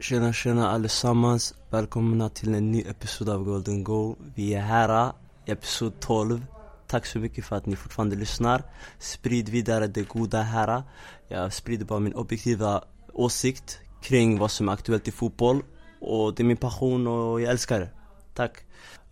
Tjena 0.00 0.32
tjena 0.32 0.70
allesammans, 0.70 1.54
välkomna 1.70 2.28
till 2.28 2.54
en 2.54 2.72
ny 2.72 2.80
episod 2.80 3.28
av 3.28 3.44
Golden 3.44 3.84
Goal 3.84 4.16
Vi 4.34 4.54
är 4.54 4.60
här 4.60 5.06
äh, 5.06 5.12
i 5.46 5.50
episod 5.50 6.00
12 6.00 6.46
Tack 6.86 7.06
så 7.06 7.18
mycket 7.18 7.44
för 7.44 7.56
att 7.56 7.66
ni 7.66 7.76
fortfarande 7.76 8.16
lyssnar. 8.16 8.62
Sprid 8.98 9.48
vidare 9.48 9.86
det 9.86 10.08
goda 10.08 10.42
här. 10.42 10.76
Äh, 10.76 10.82
jag 11.28 11.52
sprider 11.52 11.84
bara 11.84 12.00
min 12.00 12.14
objektiva 12.14 12.84
åsikt 13.12 13.78
kring 14.02 14.38
vad 14.38 14.50
som 14.50 14.68
är 14.68 14.72
aktuellt 14.72 15.08
i 15.08 15.10
fotboll. 15.10 15.62
Och 16.00 16.34
det 16.34 16.42
är 16.42 16.44
min 16.44 16.56
passion 16.56 17.06
och 17.06 17.40
jag 17.40 17.50
älskar 17.50 17.80
det. 17.80 17.90
Tack. 18.34 18.64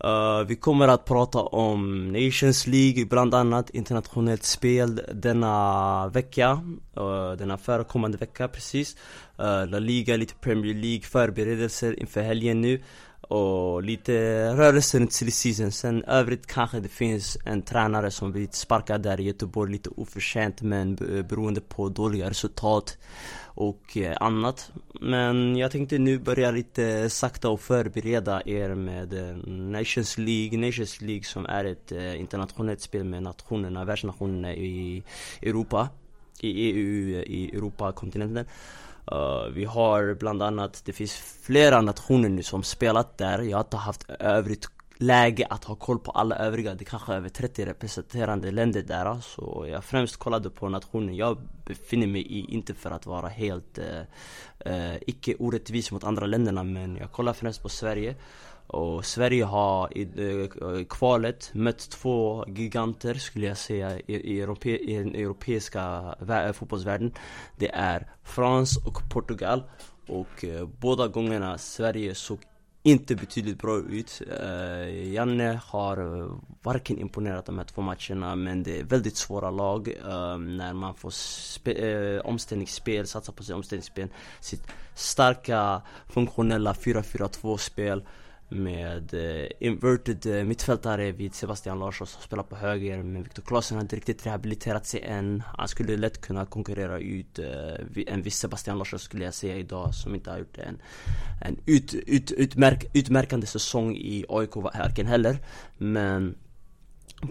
Uh, 0.05 0.47
Vi 0.47 0.55
kommer 0.55 0.87
att 0.87 1.05
prata 1.05 1.39
om 1.39 2.11
Nations 2.11 2.67
League 2.67 3.05
bland 3.05 3.33
annat, 3.35 3.69
internationellt 3.69 4.43
spel 4.43 5.01
denna 5.13 6.07
vecka. 6.07 6.61
Uh, 6.97 7.31
Denna 7.31 7.57
förekommande 7.57 8.17
vecka 8.17 8.47
precis. 8.47 8.95
Uh, 9.39 9.67
La 9.67 9.79
Liga, 9.79 10.17
lite 10.17 10.33
Premier 10.35 10.73
League, 10.73 11.01
förberedelser 11.01 11.99
inför 11.99 12.21
helgen 12.21 12.61
nu. 12.61 12.83
Och 13.21 13.83
lite 13.83 14.13
rörelser 14.55 14.99
runt 14.99 15.13
silly 15.13 15.31
season. 15.31 15.71
Sen 15.71 16.03
övrigt 16.03 16.47
kanske 16.47 16.79
det 16.79 16.89
finns 16.89 17.37
en 17.45 17.61
tränare 17.61 18.11
som 18.11 18.31
blir 18.31 18.47
sparkad 18.51 19.01
där 19.01 19.19
i 19.19 19.23
Göteborg 19.23 19.71
lite 19.71 19.89
oförtjänt 19.89 20.61
men 20.61 20.95
beroende 21.29 21.61
på 21.61 21.89
dåliga 21.89 22.29
resultat 22.29 22.97
och 23.55 23.97
annat. 24.19 24.71
Men 25.05 25.57
jag 25.57 25.71
tänkte 25.71 25.97
nu 25.97 26.19
börja 26.19 26.51
lite 26.51 27.09
sakta 27.09 27.49
och 27.49 27.61
förbereda 27.61 28.41
er 28.45 28.75
med 28.75 29.13
eh, 29.13 29.35
Nations 29.47 30.17
League. 30.17 30.59
Nations 30.59 31.01
League 31.01 31.23
som 31.23 31.45
är 31.45 31.65
ett 31.65 31.91
eh, 31.91 32.19
internationellt 32.19 32.81
spel 32.81 33.03
med 33.03 33.23
nationerna, 33.23 33.85
världsnationerna 33.85 34.53
i 34.53 35.03
Europa 35.41 35.89
I 36.39 36.49
EU, 36.49 37.21
i 37.21 37.51
Europakontinenten 37.55 38.45
Uh, 39.11 39.17
eh, 39.17 39.53
vi 39.53 39.65
har 39.65 40.13
bland 40.13 40.41
annat, 40.41 40.81
det 40.85 40.93
finns 40.93 41.13
flera 41.41 41.81
nationer 41.81 42.29
nu 42.29 42.43
som 42.43 42.63
spelat 42.63 43.17
där. 43.17 43.41
Jag 43.41 43.57
har 43.57 43.63
inte 43.63 43.77
haft 43.77 44.09
övrigt 44.19 44.72
läge 44.97 45.47
att 45.49 45.63
ha 45.63 45.75
koll 45.75 45.99
på 45.99 46.11
alla 46.11 46.35
övriga. 46.35 46.75
Det 46.75 46.85
kanske 46.85 47.13
är 47.13 47.17
över 47.17 47.29
30 47.29 47.65
representerande 47.65 48.51
länder 48.51 48.81
där 48.81 49.21
Så 49.21 49.65
jag 49.69 49.83
främst 49.83 50.17
kollade 50.17 50.49
på 50.49 50.69
nationen. 50.69 51.15
Jag 51.15 51.37
befinner 51.65 52.07
mig 52.07 52.21
i 52.21 52.53
Inte 52.53 52.73
för 52.73 52.91
att 52.91 53.05
vara 53.05 53.27
helt 53.27 53.77
eh, 53.77 54.01
eh, 54.73 54.95
icke 55.07 55.35
orättvis 55.39 55.91
mot 55.91 56.03
andra 56.03 56.25
länderna 56.25 56.63
Men 56.63 56.95
jag 56.95 57.11
kollar 57.11 57.33
främst 57.33 57.61
på 57.61 57.69
Sverige. 57.69 58.15
Och 58.67 59.05
Sverige 59.05 59.43
har 59.43 59.97
i, 59.97 60.01
eh, 60.01 60.81
i 60.81 60.85
kvalet 60.89 61.51
mött 61.53 61.89
två 61.89 62.45
giganter 62.47 63.13
skulle 63.13 63.47
jag 63.47 63.57
säga 63.57 63.99
i, 63.99 64.03
i, 64.07 64.41
Europe, 64.41 64.69
i 64.69 64.97
den 64.97 65.15
europeiska 65.15 66.15
fotbollsvärlden. 66.53 67.13
Det 67.57 67.71
är 67.73 68.07
Frans 68.23 68.77
och 68.77 69.09
Portugal. 69.09 69.63
Och 70.07 70.45
eh, 70.45 70.67
båda 70.79 71.07
gångerna 71.07 71.57
Sverige 71.57 72.15
såg 72.15 72.39
inte 72.83 73.15
betydligt 73.15 73.57
bra 73.57 73.77
ut. 73.77 74.21
Uh, 74.41 75.13
Janne 75.13 75.59
har 75.65 76.21
eh, 76.21 76.31
varken 76.61 76.99
imponerat 76.99 77.45
de 77.45 77.57
här 77.57 77.65
två 77.65 77.81
matcherna 77.81 78.35
men 78.35 78.63
det 78.63 78.79
är 78.79 78.83
väldigt 78.83 79.17
svåra 79.17 79.51
lag 79.51 79.87
uh, 79.87 80.37
när 80.37 80.73
man 80.73 80.95
får 80.95 81.09
spe, 81.09 82.19
omställningsspel, 82.19 83.07
satsa 83.07 83.31
på 83.31 83.43
sitt 83.43 83.55
omställningsspel 83.55 84.07
Sitt 84.39 84.67
starka 84.95 85.81
funktionella 86.07 86.73
4-4-2 86.73 87.57
spel 87.57 88.03
med 88.53 89.13
eh, 89.13 89.47
inverted 89.59 90.25
eh, 90.25 90.43
mittfältare 90.43 91.11
vid 91.11 91.35
Sebastian 91.35 91.79
Larsson 91.79 92.07
som 92.07 92.21
spelar 92.21 92.43
på 92.43 92.55
höger 92.55 93.03
men 93.03 93.23
Viktor 93.23 93.43
Claesson 93.43 93.75
har 93.77 93.81
inte 93.81 93.95
riktigt 93.95 94.25
rehabiliterat 94.25 94.85
sig 94.85 95.01
än. 95.01 95.43
Han 95.57 95.67
skulle 95.67 95.97
lätt 95.97 96.21
kunna 96.21 96.45
konkurrera 96.45 96.99
ut 96.99 97.39
eh, 97.39 98.07
en 98.07 98.21
viss 98.21 98.37
Sebastian 98.37 98.77
Larsson 98.77 98.99
skulle 98.99 99.23
jag 99.25 99.33
säga 99.33 99.55
idag 99.55 99.95
som 99.95 100.15
inte 100.15 100.31
har 100.31 100.37
gjort 100.37 100.57
en, 100.57 100.81
en 101.41 101.57
ut, 101.65 101.93
ut, 101.93 102.31
utmärk, 102.31 102.85
utmärkande 102.93 103.47
säsong 103.47 103.95
i 103.95 104.25
AIK 104.29 104.55
varken 104.55 105.05
heller. 105.05 105.37
Men 105.77 106.35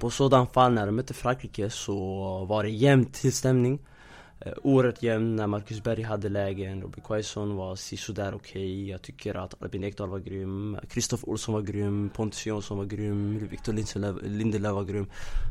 på 0.01 0.11
sådan 0.11 0.47
fall 0.47 0.73
när 0.73 0.87
de 0.87 0.97
mötte 0.97 1.15
Frankrike 1.15 1.71
så 1.71 1.97
var 2.45 2.63
det 2.63 2.71
jämn 2.71 3.05
tillstämning. 3.05 3.79
Eh, 4.47 4.53
oerhört 4.63 5.03
jämn 5.03 5.37
när 5.37 5.47
Marcus 5.47 5.83
Berg 5.83 6.03
hade 6.03 6.29
lägen, 6.29 6.83
Robin 6.83 7.05
Quaison 7.05 7.57
var 7.57 7.77
sisådär 7.77 8.35
okej 8.35 8.63
okay. 8.63 8.91
Jag 8.91 9.03
tycker 9.03 9.35
att 9.35 9.63
Albin 9.63 9.85
Ekdal 9.85 10.09
var 10.09 10.19
grym, 10.19 10.79
Kristoffer 10.89 11.29
Olsson 11.29 11.55
var 11.55 11.63
grym, 11.63 12.11
Pontus 12.15 12.47
Jonsson 12.47 12.79
var 12.79 12.85
grym, 12.85 13.49
Victor 13.51 13.73
Lindelöf 14.29 14.73
var 14.73 14.85
grym 14.85 15.07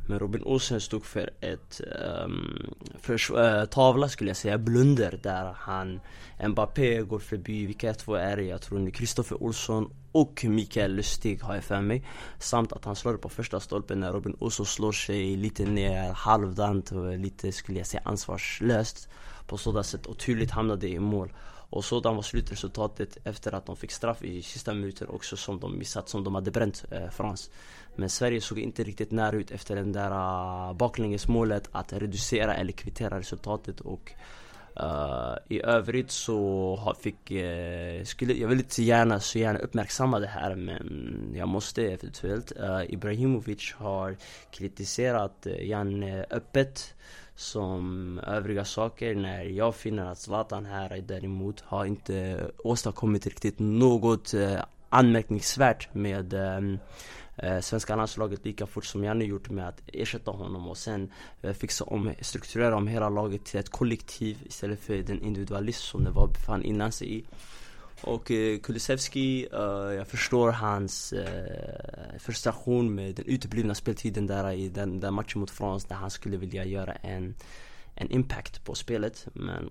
Men 0.09 0.19
Robin 0.19 0.44
Olsen 0.44 0.81
stod 0.81 1.06
för 1.06 1.30
ett 1.41 1.81
ehm, 1.81 2.31
um, 2.31 2.74
för, 3.00 3.38
uh, 3.38 3.46
eh, 3.46 3.66
tavla 3.66 4.09
skulle 4.09 4.30
jag 4.30 4.38
säga, 4.38 4.57
blunder 4.57 5.19
där 5.24 5.53
han 5.56 6.00
Mbappé 6.47 7.01
går 7.01 7.19
förbi, 7.19 7.66
vilka 7.66 7.94
två 7.94 8.16
är 8.16 8.38
det? 8.38 8.44
Jag 8.44 8.62
tror 8.62 8.80
det 8.80 8.85
är 8.85 8.91
Kristoffer 8.91 9.44
Olsson 9.44 9.90
och 10.11 10.45
Mikael 10.47 10.95
Lustig 10.95 11.41
har 11.41 11.55
jag 11.55 11.63
för 11.63 11.81
mig. 11.81 12.05
Samt 12.39 12.73
att 12.73 12.85
han 12.85 12.95
slår 12.95 13.17
på 13.17 13.29
första 13.29 13.59
stolpen 13.59 13.99
när 13.99 14.13
Robin 14.13 14.35
Olsson 14.39 14.66
slår 14.66 14.91
sig 14.91 15.35
lite 15.35 15.66
ner 15.66 16.13
halvdant 16.13 16.91
och 16.91 17.17
lite 17.17 17.51
skulle 17.51 17.77
jag 17.77 17.88
säga 17.88 18.01
ansvarslöst 18.05 19.09
På 19.47 19.57
sådant 19.57 19.85
sätt 19.85 20.05
och 20.05 20.17
tydligt 20.17 20.51
hamnade 20.51 20.88
i 20.88 21.00
mål. 21.00 21.33
Och 21.69 21.85
sådant 21.85 22.16
var 22.16 22.23
slutresultatet 22.23 23.17
efter 23.23 23.55
att 23.55 23.66
de 23.66 23.75
fick 23.75 23.91
straff 23.91 24.23
i 24.23 24.41
sista 24.41 24.73
minuten 24.73 25.07
också 25.07 25.38
som 25.38 25.59
de 25.59 25.77
missat, 25.77 26.09
som 26.09 26.23
de 26.23 26.35
hade 26.35 26.51
bränt 26.51 26.85
eh, 26.91 27.09
Frans. 27.09 27.50
Men 27.95 28.09
Sverige 28.09 28.41
såg 28.41 28.59
inte 28.59 28.83
riktigt 28.83 29.11
nära 29.11 29.35
ut 29.35 29.51
efter 29.51 29.75
den 29.75 29.91
där 29.91 30.11
uh, 30.11 30.73
baklängesmålet 30.73 31.69
att 31.71 31.94
reducera 31.94 32.55
eller 32.55 32.71
kvittera 32.71 33.19
resultatet 33.19 33.79
och 33.79 34.13
Uh, 34.79 35.35
I 35.47 35.61
övrigt 35.61 36.11
så 36.11 36.95
fick, 36.99 37.31
uh, 37.31 38.03
skulle, 38.03 38.33
jag 38.33 38.47
vill 38.47 38.59
inte 38.59 38.83
gärna, 38.83 39.19
så 39.19 39.39
gärna 39.39 39.59
uppmärksamma 39.59 40.19
det 40.19 40.27
här 40.27 40.55
men 40.55 41.33
jag 41.35 41.47
måste 41.47 41.83
eventuellt. 41.83 42.51
Uh, 42.59 42.93
Ibrahimovic 42.93 43.73
har 43.77 44.17
kritiserat 44.51 45.47
uh, 45.47 45.63
Jan 45.63 46.03
öppet 46.29 46.93
som 47.35 48.19
övriga 48.19 48.65
saker 48.65 49.15
när 49.15 49.43
jag 49.43 49.75
finner 49.75 50.05
att 50.05 50.19
Zlatan 50.19 50.65
här 50.65 51.03
däremot 51.07 51.61
har 51.61 51.85
inte 51.85 52.47
åstadkommit 52.63 53.27
riktigt 53.27 53.59
något 53.59 54.33
anmärkningsvärt 54.89 55.93
med 55.93 56.33
um, 56.33 56.79
eh, 57.38 57.59
svenska 57.59 57.96
landslaget 57.96 58.46
lika 58.46 58.66
fort 58.66 58.86
som 58.86 59.03
Janne 59.03 59.25
gjort 59.25 59.50
med 59.50 59.68
att 59.68 59.81
ersätta 59.88 60.31
honom 60.31 60.68
och 60.68 60.78
sen 60.78 61.12
eh, 61.42 61.53
fixa 61.53 61.84
om, 61.84 62.14
strukturera 62.22 62.75
om 62.75 62.88
hela 62.88 63.09
laget 63.09 63.46
till 63.46 63.59
ett 63.59 63.69
kollektiv 63.69 64.38
istället 64.46 64.80
för 64.80 64.97
den 64.97 65.22
individualism 65.22 65.81
som 65.81 66.03
det 66.03 66.12
var 66.12 66.28
befann 66.28 66.64
innan 66.64 66.92
sig 66.92 67.18
i. 67.18 67.25
Och 68.02 68.31
eh, 68.31 68.59
Kulusevski, 68.59 69.47
eh, 69.53 69.94
jag 69.96 70.08
förstår 70.08 70.52
hans 70.52 71.14
eh, 71.14 72.19
frustration 72.19 72.96
med 72.96 73.16
den 73.16 73.25
uteblivna 73.25 73.75
speltiden 73.75 74.28
där 74.28 74.52
i 74.52 74.69
den 74.69 75.00
där 75.00 75.12
matchen 75.12 75.40
mot 75.40 75.52
Frans 75.52 75.86
där 75.86 75.96
han 75.96 76.12
skulle 76.12 76.38
vilja 76.38 76.66
göra 76.66 76.94
en, 76.94 77.36
en 77.96 78.12
impact 78.12 78.66
på 78.66 78.75
spelet 78.75 79.28
men 79.34 79.69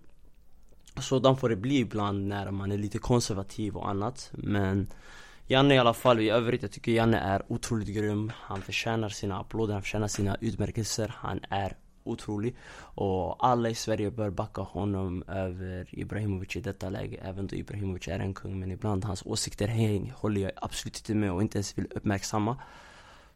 Sådan 1.00 1.36
får 1.36 1.48
det 1.48 1.56
bli 1.56 1.78
ibland 1.78 2.26
när 2.26 2.50
man 2.50 2.72
är 2.72 2.78
lite 2.78 2.98
konservativ 2.98 3.76
och 3.76 3.88
annat 3.88 4.30
men 4.32 4.86
Janne 5.50 5.74
i 5.74 5.78
alla 5.78 5.94
fall, 5.94 6.20
i 6.20 6.30
övrigt, 6.30 6.62
jag 6.62 6.70
tycker 6.70 6.92
Janne 6.92 7.18
är 7.18 7.42
otroligt 7.48 7.88
grym. 7.88 8.32
Han 8.36 8.62
förtjänar 8.62 9.08
sina 9.08 9.40
applåder, 9.40 9.72
han 9.72 9.82
förtjänar 9.82 10.08
sina 10.08 10.36
utmärkelser. 10.40 11.14
Han 11.18 11.40
är 11.48 11.76
otrolig. 12.04 12.56
Och 12.94 13.46
alla 13.46 13.68
i 13.70 13.74
Sverige 13.74 14.10
bör 14.10 14.30
backa 14.30 14.62
honom 14.62 15.22
över 15.28 15.88
Ibrahimovic 15.90 16.56
i 16.56 16.60
detta 16.60 16.90
läge 16.90 17.18
Även 17.22 17.46
då 17.46 17.56
Ibrahimovic 17.56 18.08
är 18.08 18.18
en 18.18 18.34
kung. 18.34 18.60
Men 18.60 18.72
ibland 18.72 19.04
hans 19.04 19.22
åsikter 19.26 19.66
häng, 19.68 20.12
håller 20.16 20.40
jag 20.40 20.52
absolut 20.56 20.98
inte 20.98 21.14
med 21.14 21.32
och 21.32 21.42
inte 21.42 21.58
ens 21.58 21.78
vill 21.78 21.86
uppmärksamma. 21.90 22.56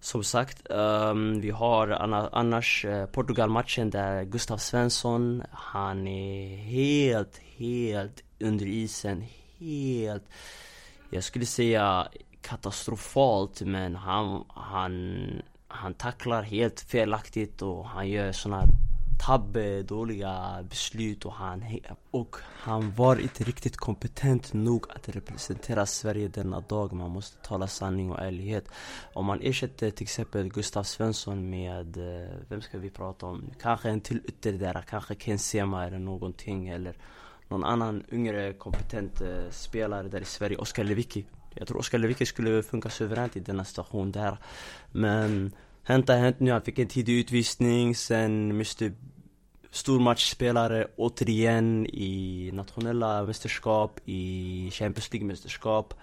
Som 0.00 0.24
sagt, 0.24 0.70
um, 0.70 1.40
vi 1.40 1.50
har 1.50 1.88
annars 2.32 2.84
eh, 2.84 3.06
Portugal-matchen 3.06 3.90
där 3.90 4.24
Gustav 4.24 4.58
Svensson 4.58 5.42
Han 5.50 6.08
är 6.08 6.56
helt, 6.56 7.40
helt 7.56 8.22
under 8.40 8.66
isen. 8.66 9.24
Helt 9.58 10.24
jag 11.10 11.24
skulle 11.24 11.46
säga 11.46 12.08
katastrofalt 12.40 13.60
men 13.60 13.96
han, 13.96 14.44
han, 14.48 15.42
han 15.68 15.94
tacklar 15.94 16.42
helt 16.42 16.80
felaktigt 16.80 17.62
och 17.62 17.88
han 17.88 18.08
gör 18.08 18.32
såna 18.32 18.64
tabbe, 19.26 19.82
dåliga 19.82 20.64
beslut 20.70 21.24
och 21.24 21.32
han, 21.32 21.64
och 22.10 22.36
han 22.42 22.94
var 22.94 23.16
inte 23.16 23.44
riktigt 23.44 23.76
kompetent 23.76 24.52
nog 24.52 24.86
att 24.90 25.08
representera 25.08 25.86
Sverige 25.86 26.28
denna 26.28 26.60
dag 26.60 26.92
Man 26.92 27.10
måste 27.10 27.48
tala 27.48 27.66
sanning 27.66 28.10
och 28.10 28.20
ärlighet 28.20 28.68
Om 29.12 29.26
man 29.26 29.40
ersätter 29.40 29.90
till 29.90 30.02
exempel 30.02 30.48
Gustav 30.48 30.82
Svensson 30.82 31.50
med, 31.50 31.96
eh, 31.96 32.28
vem 32.48 32.60
ska 32.60 32.78
vi 32.78 32.90
prata 32.90 33.26
om? 33.26 33.50
Kanske 33.60 33.88
en 33.88 34.00
till 34.00 34.20
ytter 34.24 34.84
kanske 34.88 35.14
Ken 35.14 35.38
Sema 35.38 35.86
eller 35.86 35.98
någonting 35.98 36.68
eller 36.68 36.96
någon 37.48 37.64
annan 37.64 38.04
yngre 38.12 38.52
kompetent 38.52 39.20
eh, 39.20 39.50
spelare 39.50 40.08
där 40.08 40.20
i 40.20 40.24
Sverige, 40.24 40.56
Oskar 40.56 40.84
Lewicki. 40.84 41.24
Jag 41.54 41.68
tror 41.68 41.78
Oskar 41.78 41.98
Lewicki 41.98 42.26
skulle 42.26 42.62
funka 42.62 42.90
suveränt 42.90 43.36
i 43.36 43.40
denna 43.40 43.64
situation 43.64 44.12
där. 44.12 44.36
Men 44.92 45.52
hänt 45.82 46.08
har 46.08 46.16
hänt 46.16 46.40
nu, 46.40 46.50
han 46.50 46.62
fick 46.62 46.78
en 46.78 46.88
tidig 46.88 47.12
utvisning. 47.12 47.94
Sen 47.94 48.58
måste 48.58 48.92
stormatchspelare 49.70 50.86
återigen 50.96 51.86
i 51.86 52.50
nationella 52.52 53.26
mästerskap, 53.26 54.00
i 54.04 54.70
Champions 54.72 55.12
League-mästerskap. 55.12 55.94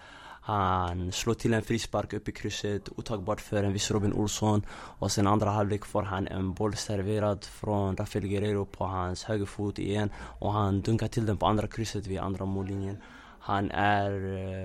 Han 0.52 1.12
slår 1.12 1.34
till 1.34 1.54
en 1.54 1.62
frispark 1.62 2.14
upp 2.14 2.30
i 2.30 2.32
krysset, 2.32 2.90
otagbart 2.96 3.42
för 3.42 3.64
en 3.64 3.74
viss 3.74 3.92
Robin 3.92 4.14
Olsson. 4.14 4.66
Och 4.72 5.12
sen 5.12 5.28
andra 5.28 5.50
halvlek 5.50 5.86
får 5.86 6.04
han 6.04 6.28
en 6.28 6.54
boll 6.54 6.76
serverad 6.76 7.46
från 7.46 7.98
Rafael 7.98 8.28
Guerrero 8.28 8.66
på 8.66 8.86
hans 8.86 9.24
högerfot 9.24 9.80
igen. 9.80 10.12
Och 10.40 10.54
han 10.54 10.82
dunkar 10.82 11.08
till 11.08 11.26
den 11.26 11.38
på 11.38 11.46
andra 11.46 11.68
krysset 11.68 12.08
vid 12.08 12.20
andra 12.20 12.46
mållinjen. 12.46 12.98
Han 13.40 13.72
är 13.72 14.12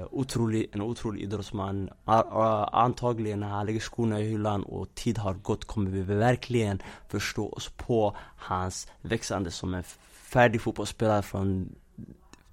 eh, 0.00 0.06
otrolig, 0.10 0.70
en 0.72 0.82
otrolig 0.82 1.22
idrottsman. 1.22 1.88
Eh, 2.08 2.68
antagligen 2.72 3.40
när 3.40 3.48
han 3.48 3.66
lägger 3.66 3.80
skorna 3.80 4.20
i 4.20 4.30
hyllan 4.30 4.62
och 4.62 4.94
tid 4.94 5.18
har 5.18 5.34
gått 5.34 5.64
kommer 5.64 5.90
vi 5.90 6.02
verkligen 6.02 6.82
förstå 7.08 7.48
oss 7.48 7.68
på 7.76 8.16
hans 8.36 8.88
växande 9.02 9.50
som 9.50 9.74
en 9.74 9.84
färdig 10.12 10.60
fotbollsspelare 10.60 11.22
från 11.22 11.74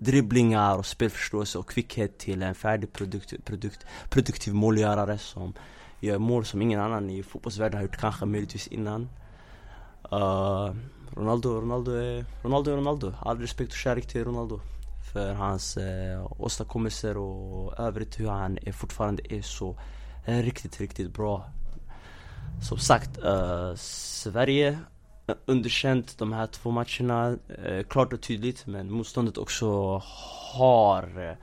dribblingar 0.03 0.77
och 0.77 0.85
spelförståelse 0.85 1.57
och 1.57 1.69
kvickhet 1.69 2.17
till 2.17 2.43
en 2.43 2.55
färdig 2.55 2.93
produkt, 2.93 3.45
produkt, 3.45 3.85
produktiv 4.09 4.53
målgörare 4.53 5.17
som 5.17 5.53
gör 5.99 6.17
mål 6.17 6.45
som 6.45 6.61
ingen 6.61 6.79
annan 6.79 7.09
i 7.09 7.23
fotbollsvärlden 7.23 7.77
har 7.77 7.83
gjort 7.83 7.97
kanske 7.97 8.25
möjligtvis 8.25 8.67
innan. 8.67 9.09
Uh, 10.13 10.73
Ronaldo, 11.15 11.61
Ronaldo 11.61 11.91
är 11.91 12.25
Ronaldo, 12.43 12.75
Ronaldo. 12.75 13.13
All 13.19 13.39
respekt 13.39 13.71
och 13.71 13.77
kärlek 13.77 14.07
till 14.07 14.23
Ronaldo. 14.23 14.59
För 15.13 15.33
hans 15.33 15.77
eh, 15.77 16.31
åstadkommelser 16.41 17.17
och 17.17 17.79
övrigt 17.79 18.19
hur 18.19 18.27
han 18.27 18.57
är 18.61 18.71
fortfarande 18.71 19.35
är 19.35 19.41
så 19.41 19.75
riktigt, 20.25 20.79
riktigt 20.81 21.13
bra. 21.13 21.45
Som 22.61 22.77
sagt, 22.77 23.17
eh, 23.17 23.75
Sverige 23.75 24.79
underkänt 25.45 26.17
de 26.17 26.33
här 26.33 26.47
två 26.47 26.71
matcherna, 26.71 27.37
eh, 27.63 27.83
klart 27.83 28.13
och 28.13 28.21
tydligt 28.21 28.67
men 28.67 28.91
motståndet 28.91 29.37
också 29.37 30.01
har 30.53 31.29
eh, 31.29 31.35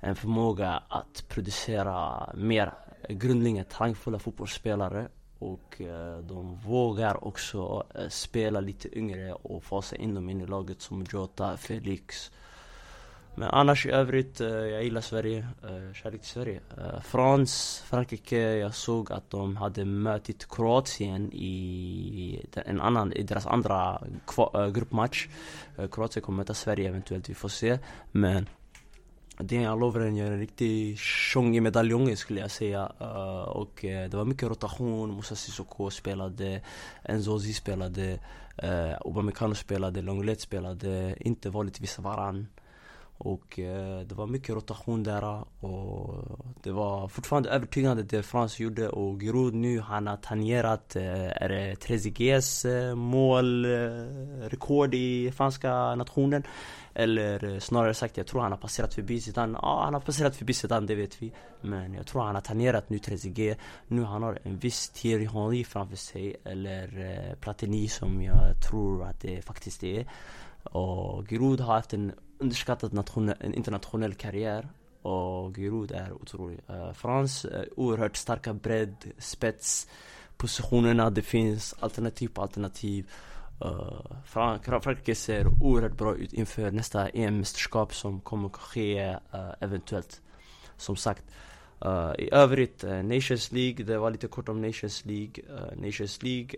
en 0.00 0.16
förmåga 0.16 0.82
att 0.88 1.24
producera 1.28 2.26
mer 2.34 2.72
grundliga, 3.08 3.64
talangfulla 3.64 4.18
fotbollsspelare 4.18 5.08
och 5.38 5.80
eh, 5.80 6.18
de 6.18 6.56
vågar 6.56 7.24
också 7.24 7.84
eh, 7.94 8.08
spela 8.08 8.60
lite 8.60 8.98
yngre 8.98 9.32
och 9.32 9.64
fasa 9.64 9.96
in 9.96 10.14
dem 10.14 10.28
in 10.28 10.40
i 10.40 10.46
laget 10.46 10.80
som 10.80 11.06
Jota, 11.12 11.56
Felix 11.56 12.30
men 13.38 13.48
annars 13.48 13.86
i 13.86 13.90
övrigt, 13.90 14.40
eh, 14.40 14.48
jag 14.48 14.84
gillar 14.84 15.00
Sverige, 15.00 15.38
eh, 15.38 15.92
kärlek 15.94 16.20
till 16.20 16.30
Sverige. 16.30 16.60
Eh, 16.78 17.00
Frans, 17.00 17.82
Frankrike, 17.86 18.38
jag 18.38 18.74
såg 18.74 19.12
att 19.12 19.30
de 19.30 19.56
hade 19.56 19.84
mötit 19.84 20.48
Kroatien 20.48 21.32
i 21.32 22.46
en 22.66 22.80
annan, 22.80 23.12
i 23.12 23.22
deras 23.22 23.46
andra 23.46 24.02
gruppmatch. 24.72 25.28
Kroatien 25.92 26.22
kommer 26.22 26.36
möta 26.36 26.54
Sverige 26.54 26.88
eventuellt, 26.88 27.28
vi 27.28 27.34
får 27.34 27.48
se. 27.48 27.78
Men 28.12 28.48
Dejan 29.38 29.78
Lovren 29.78 30.16
gör 30.16 30.32
en 30.32 30.38
riktig 30.38 30.98
tjong 30.98 31.56
i 31.56 31.60
medaljongen 31.60 32.16
skulle 32.16 32.40
jag 32.40 32.50
säga. 32.50 32.86
och 33.46 33.78
det 33.82 34.14
var 34.14 34.24
mycket 34.24 34.48
rotation, 34.48 35.10
Moussa 35.10 35.34
Sissoko 35.34 35.90
spelade, 35.90 36.60
Enzozi 37.02 37.52
spelade, 37.52 38.18
uh, 38.62 38.96
Obamecano 39.00 39.54
spelade, 39.54 40.02
Longlet 40.02 40.40
spelade, 40.40 41.14
inte 41.20 41.50
vanligtvis 41.50 41.98
varann. 41.98 42.46
Och 43.18 43.58
eh, 43.58 44.00
det 44.00 44.14
var 44.14 44.26
mycket 44.26 44.54
rotation 44.54 45.02
där 45.02 45.22
eh, 45.22 45.64
och 45.64 46.24
det 46.62 46.72
var 46.72 47.08
fortfarande 47.08 47.50
övertygande 47.50 48.02
det 48.02 48.22
Frans 48.22 48.60
gjorde 48.60 48.88
och 48.88 49.20
Giroud 49.20 49.54
nu 49.54 49.80
han 49.80 50.06
har 50.06 50.16
tangerat, 50.16 50.96
eh, 50.96 51.42
är 51.42 51.48
det 51.48 51.76
Trezeguets 51.76 52.64
eh, 52.64 52.94
målrekord 52.94 54.94
eh, 54.94 55.00
i 55.00 55.32
franska 55.36 55.94
nationen? 55.94 56.42
Eller 56.94 57.44
eh, 57.44 57.58
snarare 57.58 57.94
sagt, 57.94 58.16
jag 58.16 58.26
tror 58.26 58.40
han 58.40 58.52
har 58.52 58.58
passerat 58.58 58.94
förbi 58.94 59.20
Zidane. 59.20 59.58
Ja, 59.62 59.80
han 59.84 59.94
har 59.94 60.00
passerat 60.00 60.36
förbi 60.36 60.52
Zidane, 60.52 60.86
det 60.86 60.94
vet 60.94 61.22
vi. 61.22 61.32
Men 61.60 61.94
jag 61.94 62.06
tror 62.06 62.22
han 62.22 62.34
har 62.34 62.42
tangerat 62.42 62.90
nu 62.90 62.98
Trezeguet. 62.98 63.58
Nu 63.86 64.02
han 64.02 64.22
har 64.22 64.38
en 64.42 64.58
viss 64.58 64.88
Thierry 64.88 65.26
Henry 65.26 65.64
framför 65.64 65.96
sig, 65.96 66.36
eller 66.44 66.98
eh, 66.98 67.34
Platini 67.34 67.88
som 67.88 68.22
jag 68.22 68.62
tror 68.68 69.04
att 69.04 69.20
det 69.20 69.42
faktiskt 69.42 69.84
är. 69.84 70.06
Och 70.62 71.28
Giroud 71.28 71.60
har 71.60 71.74
haft 71.74 71.94
en 71.94 72.12
underskattad 72.38 72.92
nationell, 72.92 73.36
en 73.40 73.54
internationell 73.54 74.14
karriär 74.14 74.68
och 75.02 75.56
Giroud 75.56 75.92
är 75.92 76.12
otrolig. 76.12 76.60
Eh, 76.68 76.76
uh, 76.76 76.92
Frans, 76.92 77.44
uh, 77.44 77.52
eh, 77.52 77.62
oerhört 77.76 78.16
starka 78.16 78.54
bredd, 78.54 78.96
spets, 79.18 79.88
positionerna, 80.36 81.10
det 81.10 81.22
finns 81.22 81.74
alternativ 81.80 82.28
på 82.28 82.42
alternativ. 82.42 83.10
Uh, 83.64 84.00
Frankrike 84.24 85.14
ser 85.14 85.46
oerhört 85.62 85.96
bra 85.96 86.16
ut 86.16 86.32
inför 86.32 86.70
nästa 86.70 87.08
EM-mästerskap 87.08 87.94
som 87.94 88.20
kommer 88.20 88.46
att 88.46 88.56
ske 88.56 89.08
uh, 89.10 89.50
eventuellt. 89.60 90.20
Som 90.76 90.96
sagt, 90.96 91.24
Uh, 91.86 92.12
I 92.18 92.28
övrigt, 92.32 92.84
uh, 92.84 93.02
Nations 93.02 93.52
League, 93.52 93.84
det 93.84 93.98
var 93.98 94.10
lite 94.10 94.28
kort 94.28 94.48
om 94.48 94.62
Nations 94.62 95.04
League. 95.04 95.44
Uh, 95.50 95.84
Nations 95.86 96.22
League, 96.22 96.50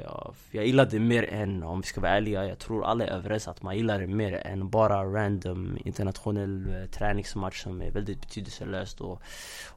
ja, 0.00 0.34
jag 0.50 0.66
gillade 0.66 0.90
det 0.90 0.98
mer 0.98 1.22
än, 1.22 1.62
om 1.62 1.80
vi 1.80 1.86
ska 1.86 2.00
vara 2.00 2.12
ärliga, 2.12 2.48
jag 2.48 2.58
tror 2.58 2.84
alla 2.84 3.04
är 3.04 3.10
överens 3.10 3.48
att 3.48 3.62
man 3.62 3.76
gillar 3.76 4.00
det 4.00 4.06
mer 4.06 4.46
än 4.46 4.70
bara 4.70 5.04
random 5.04 5.78
internationell 5.84 6.88
träningsmatch 6.92 7.62
som 7.62 7.82
är 7.82 7.90
väldigt 7.90 8.20
betydelselöst 8.20 9.00
och, 9.00 9.22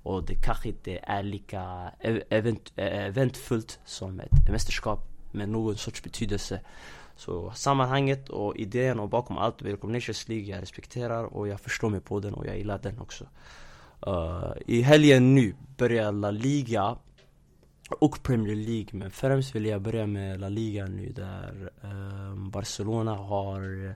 och 0.04 0.26
det 0.26 0.36
kanske 0.36 0.70
inte 0.70 1.00
är 1.04 1.24
lika 1.24 1.92
event, 2.30 2.74
eventfullt 2.76 3.80
som 3.86 4.20
ett 4.20 4.50
mästerskap 4.50 5.00
med 5.32 5.50
någon 5.50 5.76
sorts 5.78 6.04
betydelse. 6.04 6.60
Så 7.16 7.52
sammanhanget 7.52 8.30
och 8.30 8.58
idén 8.58 9.00
och 9.00 9.10
bakom 9.10 9.38
allt, 9.38 9.62
Welcome 9.62 9.94
Nations 9.94 10.28
League, 10.28 10.48
jag 10.48 10.62
respekterar 10.62 11.24
och 11.24 11.48
jag 11.48 11.62
förstår 11.62 11.90
mig 11.90 12.02
på 12.02 12.20
den 12.20 12.34
och 12.34 12.48
jag 12.48 12.58
gillar 12.58 12.80
den 12.80 13.00
också. 13.00 13.26
Uh, 14.08 14.54
I 14.66 14.82
helgen 14.82 15.36
nu 15.36 15.56
börjar 15.78 16.12
La 16.12 16.32
Liga 16.32 16.98
och 18.00 18.24
Premier 18.24 18.56
League 18.56 18.90
men 18.92 19.12
främst 19.12 19.56
vill 19.56 19.66
jag 19.66 19.82
börja 19.82 20.08
med 20.08 20.40
La 20.40 20.50
Liga 20.50 20.86
nu 20.86 21.10
där 21.10 21.72
uh, 21.84 22.36
Barcelona 22.36 23.16
har 23.16 23.96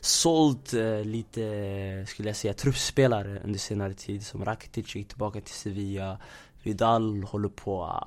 sålt 0.00 0.74
uh, 0.74 1.04
lite, 1.04 2.04
skulle 2.08 2.28
jag 2.28 2.36
säga, 2.36 2.54
truppspelare 2.54 3.40
under 3.44 3.58
senare 3.58 3.94
tid 3.94 4.26
som 4.26 4.44
Rakitic 4.44 4.96
gick 4.96 5.08
tillbaka 5.08 5.40
till 5.40 5.54
Sevilla. 5.54 6.18
Vidal 6.62 7.22
håller 7.22 7.48
på, 7.48 8.00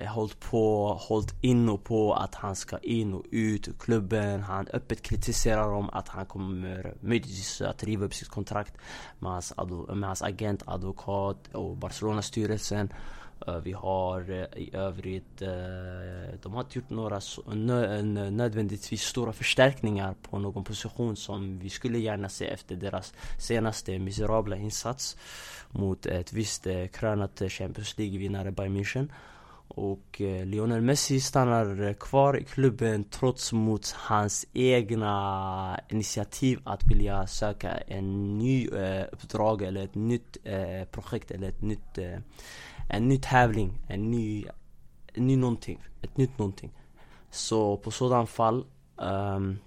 eh, 0.00 0.06
hållit 0.08 0.40
på, 0.40 0.94
hållit 1.00 1.34
in 1.40 1.68
och 1.68 1.84
på 1.84 2.14
att 2.14 2.34
han 2.34 2.56
ska 2.56 2.78
in 2.78 3.14
och 3.14 3.24
ut 3.30 3.68
ur 3.68 3.72
klubben. 3.72 4.42
Han 4.42 4.66
öppet 4.72 5.02
kritiserar 5.02 5.70
dem 5.70 5.90
att 5.92 6.08
han 6.08 6.26
kommer 6.26 6.94
möjligtvis 7.00 7.60
att 7.60 7.84
riva 7.84 8.04
upp 8.04 8.14
sitt 8.14 8.28
kontrakt 8.28 8.74
med 9.18 9.32
hans, 9.32 9.54
med 9.94 10.08
hans 10.08 10.22
agent, 10.22 10.62
advokat 10.66 11.48
och 11.54 11.76
Barcelona 11.76 12.22
styrelsen. 12.22 12.92
Eh, 13.46 13.56
vi 13.56 13.72
har 13.72 14.30
eh, 14.30 14.62
i 14.62 14.70
övrigt, 14.72 15.42
eh, 15.42 16.38
de 16.42 16.52
har 16.52 16.60
inte 16.60 16.78
gjort 16.78 16.90
några 16.90 17.20
nödvändigtvis 18.30 19.02
stora 19.02 19.32
förstärkningar 19.32 20.14
på 20.22 20.38
någon 20.38 20.64
position 20.64 21.16
som 21.16 21.58
vi 21.58 21.70
skulle 21.70 21.98
gärna 21.98 22.28
se 22.28 22.46
efter 22.46 22.76
deras 22.76 23.14
senaste 23.38 23.98
miserabla 23.98 24.56
insats 24.56 25.16
mot 25.70 26.06
ett 26.06 26.32
visst 26.32 26.66
krönat 26.92 27.42
Champions 27.48 27.98
League-vinnare 27.98 28.50
Bayern 28.50 28.76
München. 28.76 29.08
Och 29.68 30.20
Lionel 30.44 30.80
Messi 30.80 31.20
stannar 31.20 31.92
kvar 31.92 32.38
i 32.38 32.44
klubben 32.44 33.04
trots 33.04 33.52
mot 33.52 33.90
hans 33.90 34.46
egna 34.52 35.80
initiativ 35.88 36.60
att 36.64 36.90
vilja 36.90 37.26
söka 37.26 37.70
en 37.70 38.38
ny 38.38 38.68
eh, 38.68 39.04
uppdrag 39.12 39.62
eller 39.62 39.84
ett 39.84 39.94
nytt 39.94 40.36
eh, 40.44 40.84
projekt 40.90 41.30
eller 41.30 41.48
ett 41.48 41.62
nytt, 41.62 41.98
eh, 41.98 42.18
en 42.88 43.08
ny 43.08 43.18
tävling, 43.18 43.78
en 43.88 44.10
ny, 44.10 44.44
en 45.14 45.26
ny 45.26 45.36
någonting, 45.36 45.78
ett 46.02 46.16
nytt 46.16 46.38
någonting. 46.38 46.72
Så 47.30 47.76
på 47.76 47.90
sådant 47.90 48.28
fall 48.28 48.64
um, 48.96 49.58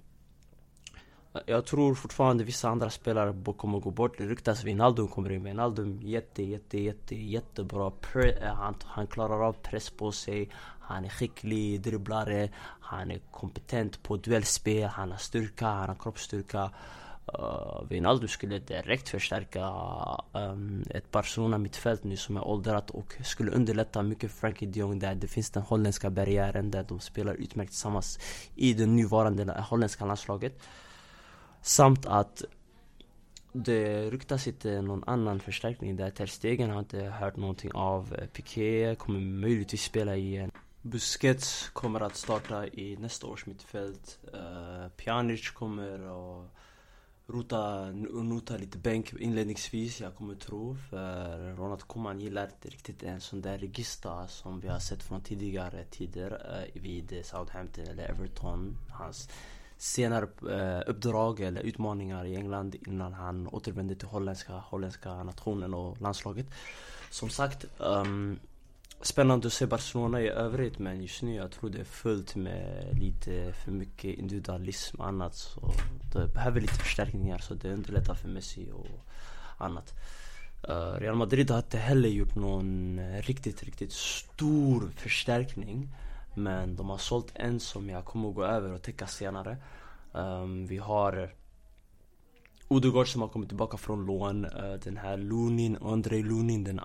jag 1.46 1.66
tror 1.66 1.94
fortfarande 1.94 2.44
vissa 2.44 2.68
andra 2.68 2.90
spelare 2.90 3.34
kommer 3.56 3.80
gå 3.80 3.90
bort. 3.90 4.18
Det 4.18 4.26
ryktas 4.26 4.64
Wijnaldum 4.64 5.08
kommer 5.08 5.32
in. 5.32 5.44
Wijnaldum 5.44 6.00
jätte, 6.02 6.42
jätte, 6.42 6.78
jätte, 6.78 7.14
jättebra. 7.14 7.90
Pre 7.90 8.30
eh, 8.30 8.54
han, 8.54 8.74
han 8.84 9.06
klarar 9.06 9.48
av 9.48 9.52
press 9.52 9.90
på 9.90 10.12
sig. 10.12 10.50
Han 10.80 11.04
är 11.04 11.08
skicklig 11.08 11.80
dribblare. 11.80 12.42
Eh, 12.42 12.50
han 12.80 13.10
är 13.10 13.20
kompetent 13.30 14.02
på 14.02 14.16
duellspel. 14.16 14.88
Han 14.88 15.10
har 15.10 15.18
styrka, 15.18 15.66
han 15.66 15.88
har 15.88 15.94
kroppsstyrka. 15.94 16.70
Eh, 17.26 17.34
uh, 17.34 17.88
Wijnaldum 17.88 18.28
skulle 18.28 18.58
direkt 18.58 19.08
förstärka 19.08 19.72
um, 20.32 20.84
ett 20.90 21.10
Barcelona 21.10 21.58
mittfält 21.58 22.04
nu 22.04 22.16
som 22.16 22.36
är 22.36 22.44
åldrat 22.44 22.90
och 22.90 23.14
skulle 23.24 23.50
underlätta 23.50 24.02
mycket 24.02 24.30
för 24.30 24.38
Frankie 24.38 24.68
de 24.68 24.80
Jong 24.80 24.98
där 24.98 25.14
det 25.14 25.28
finns 25.28 25.50
den 25.50 25.62
holländska 25.62 26.10
barriären 26.10 26.70
där 26.70 26.84
de 26.88 27.00
spelar 27.00 27.34
utmärkt 27.34 27.70
tillsammans 27.70 28.18
i 28.54 28.74
det 28.74 28.86
nuvarande 28.86 29.64
holländska 29.68 30.04
landslaget. 30.04 30.62
Samt 31.60 32.06
att 32.06 32.44
det 33.52 34.10
ryktas 34.10 34.46
inte 34.46 34.82
någon 34.82 35.04
annan 35.06 35.40
förstärkning 35.40 35.96
där. 35.96 36.10
Ter 36.10 36.26
Stegen 36.26 36.70
har 36.70 36.78
inte 36.78 37.00
hört 37.00 37.36
någonting 37.36 37.72
av. 37.74 38.16
Piqué 38.32 38.94
kommer 38.94 39.20
möjligtvis 39.20 39.82
spela 39.82 40.16
igen. 40.16 40.50
Busquets 40.82 41.68
kommer 41.72 42.00
att 42.00 42.16
starta 42.16 42.66
i 42.66 42.96
nästa 42.96 43.26
års 43.26 43.46
mittfält. 43.46 44.18
Uh, 44.34 44.88
Pjanic 44.88 45.50
kommer 45.50 45.94
att 45.94 46.50
rota 47.26 47.90
nota 47.90 48.56
lite 48.56 48.78
bänk 48.78 49.12
inledningsvis, 49.12 50.00
jag 50.00 50.14
kommer 50.14 50.34
tro. 50.34 50.76
För 50.90 51.56
Ronald 51.56 51.82
Koeman 51.82 52.20
gillar 52.20 52.44
inte 52.44 52.68
riktigt 52.68 53.02
en 53.02 53.20
sån 53.20 53.40
där 53.40 53.58
regista 53.58 54.28
som 54.28 54.60
vi 54.60 54.68
har 54.68 54.78
sett 54.78 55.02
från 55.02 55.20
tidigare 55.20 55.84
tider 55.84 56.62
eh, 56.74 56.82
vid 56.82 57.20
Southampton 57.24 57.84
eller 57.84 58.08
Everton. 58.08 58.76
Hans 58.90 59.28
senare 59.76 60.28
eh, 60.50 60.90
uppdrag 60.90 61.40
eller 61.40 61.60
utmaningar 61.60 62.24
i 62.24 62.36
England 62.36 62.74
innan 62.86 63.12
han 63.12 63.48
återvände 63.48 63.94
till 63.94 64.08
holländska, 64.08 64.52
holländska 64.52 65.22
nationen 65.22 65.74
och 65.74 66.00
landslaget. 66.00 66.46
Som 67.10 67.30
sagt, 67.30 67.64
um, 67.78 68.38
Spännande 69.04 69.46
att 69.46 69.52
se 69.52 69.66
Barcelona 69.66 70.20
i 70.20 70.28
övrigt 70.28 70.78
men 70.78 71.02
just 71.02 71.22
nu 71.22 71.34
jag 71.34 71.50
tror 71.50 71.70
det 71.70 71.80
är 71.80 71.84
fullt 71.84 72.36
med 72.36 72.98
lite 73.00 73.52
för 73.52 73.70
mycket 73.70 74.18
individualism 74.18 75.00
och 75.00 75.06
annat 75.06 75.34
så 75.34 75.72
det 76.12 76.34
behöver 76.34 76.60
lite 76.60 76.74
förstärkningar 76.74 77.38
så 77.38 77.54
det 77.54 77.72
underlättar 77.72 78.14
för 78.14 78.28
Messi 78.28 78.70
och 78.72 78.86
annat. 79.58 79.94
Uh, 80.68 81.00
Real 81.00 81.16
Madrid 81.16 81.50
har 81.50 81.58
inte 81.58 81.78
heller 81.78 82.08
gjort 82.08 82.34
någon 82.34 83.00
riktigt, 83.20 83.62
riktigt 83.62 83.92
stor 83.92 84.90
förstärkning 84.96 85.88
men 86.34 86.76
de 86.76 86.90
har 86.90 86.98
sålt 86.98 87.32
en 87.34 87.60
som 87.60 87.90
jag 87.90 88.04
kommer 88.04 88.28
att 88.28 88.34
gå 88.34 88.44
över 88.44 88.72
och 88.72 88.82
täcka 88.82 89.06
senare. 89.06 89.56
Um, 90.12 90.66
vi 90.66 90.78
har 90.78 91.34
Odegaard 92.68 93.08
som 93.08 93.20
har 93.22 93.28
kommit 93.28 93.48
tillbaka 93.48 93.76
från 93.76 94.06
lån, 94.06 94.44
uh, 94.44 94.74
den 94.84 94.96
här 94.96 95.16
Lunin, 95.16 95.78
Andrei 95.82 96.22
Lunin, 96.22 96.64
den 96.64 96.80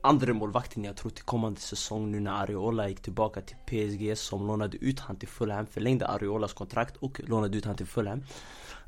andra 0.00 0.34
målvakten 0.34 0.84
jag 0.84 0.96
tror 0.96 1.10
till 1.10 1.24
kommande 1.24 1.60
säsong 1.60 2.10
nu 2.10 2.20
när 2.20 2.32
Areola 2.32 2.88
gick 2.88 3.02
tillbaka 3.02 3.40
till 3.40 3.56
PSG 3.66 4.18
som 4.18 4.46
lånade 4.46 4.76
ut 4.76 5.00
han 5.00 5.16
till 5.16 5.28
Fulham, 5.28 5.66
förlängde 5.66 6.06
Areolas 6.06 6.52
kontrakt 6.52 6.96
och 6.96 7.20
lånade 7.24 7.58
ut 7.58 7.64
han 7.64 7.76
till 7.76 7.86
Fulham. 7.86 8.22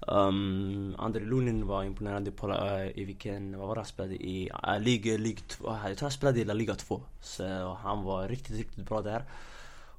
Ehm, 0.09 0.17
um, 0.19 0.95
André 0.99 1.25
Lunin 1.25 1.67
var 1.67 1.85
imponerande 1.85 2.31
på 2.31 2.49
uh, 2.49 2.99
i 2.99 3.05
vilken, 3.05 3.59
vad 3.59 3.69
var 3.69 3.75
det 3.75 3.81
han 3.81 3.87
spelade 3.87 4.15
i? 4.15 4.51
Uh, 4.51 4.81
Liga, 4.81 5.17
Liga 5.17 5.41
2, 5.49 5.77
jag 5.89 5.99
tror 5.99 6.07
han 6.07 6.11
spelade 6.11 6.41
i 6.41 6.45
La 6.45 6.55
Liga 6.55 6.75
2. 6.75 7.03
Så 7.21 7.45
eh, 7.45 7.75
han 7.75 8.03
var 8.03 8.29
riktigt, 8.29 8.57
riktigt 8.57 8.89
bra 8.89 9.03
där. 9.03 9.25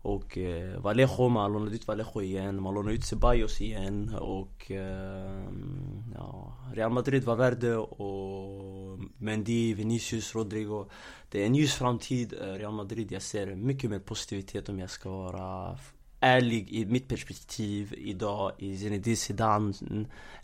Och 0.01 0.37
eh, 0.37 0.81
Vallejo, 0.81 1.29
man 1.29 1.53
lånade 1.53 1.75
ut 1.75 1.87
Vallejo 1.87 2.21
igen, 2.21 2.61
man 2.61 2.73
lånade 2.73 2.95
ut 2.95 3.05
Ceballos 3.05 3.61
igen 3.61 4.15
och 4.19 4.71
eh, 4.71 5.43
ja, 6.15 6.57
Real 6.73 6.91
Madrid 6.91 7.23
var 7.23 7.35
värde 7.35 7.77
och 7.77 8.99
Mendy, 9.17 9.73
Vinicius, 9.73 10.35
Rodrigo. 10.35 10.85
Det 11.29 11.41
är 11.41 11.45
en 11.45 11.55
ljus 11.55 11.73
framtid, 11.73 12.33
eh, 12.33 12.53
Real 12.53 12.73
Madrid. 12.73 13.11
Jag 13.11 13.21
ser 13.21 13.55
mycket 13.55 13.89
mer 13.89 13.99
positivitet 13.99 14.69
om 14.69 14.79
jag 14.79 14.89
ska 14.89 15.09
vara 15.09 15.77
ärlig 16.23 16.69
i 16.69 16.85
mitt 16.85 17.07
perspektiv 17.07 17.93
idag 17.97 18.51
i 18.57 18.77
Zinedine 18.77 19.15
Zidane 19.15 19.73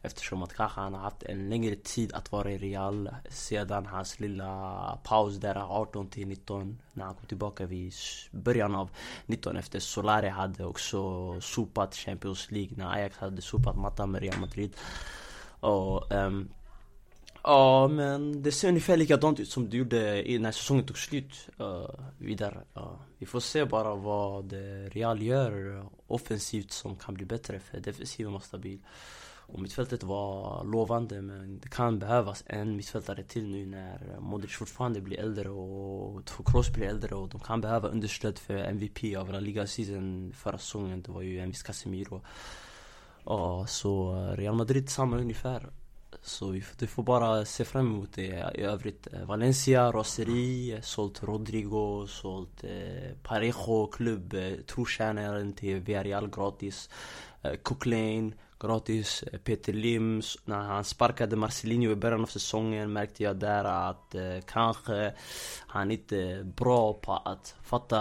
eftersom 0.02 0.44
att 0.44 0.54
kanske 0.54 0.82
han 0.82 0.94
har 0.94 1.02
haft 1.02 1.24
en 1.24 1.50
längre 1.50 1.76
tid 1.76 2.14
att 2.14 2.32
vara 2.32 2.52
i 2.52 2.58
Real 2.58 3.10
sedan 3.30 3.86
hans 3.86 4.20
lilla 4.20 5.00
paus 5.04 5.38
där 5.38 5.56
18 5.56 6.10
till 6.10 6.28
19 6.28 6.80
när 6.94 7.06
han 7.06 7.16
kom 7.16 7.26
tillbaka 7.26 7.66
vid 7.66 7.94
början 8.32 8.76
av 8.76 8.90
19 9.26 9.58
efter 9.58 9.80
Solari 9.80 10.30
hade 10.30 10.66
också 10.66 11.42
sopat 11.42 11.96
Champions 11.96 12.52
League 12.52 12.78
när 12.78 12.94
Ajax 12.94 13.18
hade 13.18 13.42
sopat 13.42 13.78
mattan 13.78 14.12
med 14.12 14.22
Real 14.22 14.40
Madrid. 14.40 14.76
Och 15.60 16.12
um, 16.12 16.50
Ja 17.50 17.88
men 17.88 18.44
det 18.44 18.52
ser 18.52 18.68
ungefär 18.68 18.98
likadant 18.98 19.40
ut 19.40 19.50
som 19.50 19.70
det 19.70 19.78
gjorde 19.78 20.24
när 20.40 20.52
säsongen 20.52 20.86
tog 20.86 20.98
slut 20.98 21.50
uh, 21.62 21.90
vidare. 22.18 22.64
Uh, 22.78 23.00
vi 23.18 23.26
får 23.26 23.40
se 23.40 23.66
bara 23.66 23.96
vad 23.96 24.54
Real 24.92 25.22
gör 25.22 25.86
offensivt 26.08 26.72
som 26.72 26.96
kan 26.96 27.14
bli 27.14 27.26
bättre 27.26 27.60
för 27.60 27.80
defensiven 27.80 28.34
var 28.34 28.40
stabil. 28.40 28.80
Och 29.48 29.62
mittfältet 29.62 30.04
var 30.04 30.64
lovande 30.64 31.22
men 31.22 31.60
det 31.60 31.70
kan 31.70 32.00
behövas 32.00 32.44
en 32.48 32.76
mittfältare 32.76 33.24
till 33.24 33.50
nu 33.50 33.66
när 33.66 34.20
Modric 34.20 34.52
fortfarande 34.52 35.02
blir 35.02 35.20
äldre 35.20 35.50
och 35.50 36.30
Kroos 36.46 36.74
blir 36.74 36.88
äldre 36.88 37.16
och 37.16 37.30
de 37.30 37.40
kan 37.40 37.62
behöva 37.62 37.88
understöd 37.88 38.40
för 38.40 38.58
MVP 38.58 39.18
av 39.18 39.32
La 39.32 39.40
Liga 39.40 39.68
season 39.68 40.34
förra 40.36 40.58
säsongen. 40.58 41.02
Det 41.02 41.12
var 41.12 41.22
ju 41.22 41.40
en 41.40 41.50
viss 41.50 41.64
Casemiro. 41.64 42.22
Ja, 43.26 43.66
så 43.68 44.14
Real 44.36 44.56
Madrid 44.56 44.90
samma 44.90 45.18
ungefär. 45.18 45.70
Så 46.28 46.50
vi, 46.50 46.64
du 46.78 46.88
får 46.88 47.04
bara 47.04 47.46
se 47.46 47.66
fram 47.66 47.88
emot 47.88 48.14
det 48.14 48.52
i 48.56 48.62
övrigt. 48.62 49.08
Eh, 49.14 49.26
Valencia, 49.26 49.92
Roseri, 49.92 50.74
eh, 50.74 50.82
sålt 50.82 51.24
Rodrigo, 51.24 52.08
sålt 52.08 52.64
eh, 52.64 53.16
Parejo, 53.24 53.88
klubb, 53.88 54.34
eh, 54.34 54.54
trotjänaren 54.68 55.54
till 55.54 55.80
Villarreal 55.80 56.30
gratis. 56.30 56.90
Eh, 57.42 57.54
Coquelin, 57.54 58.34
gratis. 58.60 59.24
Eh, 59.24 59.40
Peter 59.40 59.74
Lims, 59.74 60.38
när 60.46 60.60
han 60.62 60.84
sparkade 60.84 61.36
Marcelinho 61.36 61.92
i 61.92 61.96
början 61.96 62.22
av 62.22 62.26
säsongen 62.26 62.94
märkte 62.94 63.24
jag 63.24 63.36
där 63.36 63.64
att 63.64 64.16
eh, 64.16 64.40
kanske 64.46 65.14
han 65.68 65.92
inte 65.92 66.18
är 66.18 66.44
bra 66.44 66.94
på 66.94 67.14
att 67.14 67.56
fatta 67.64 68.00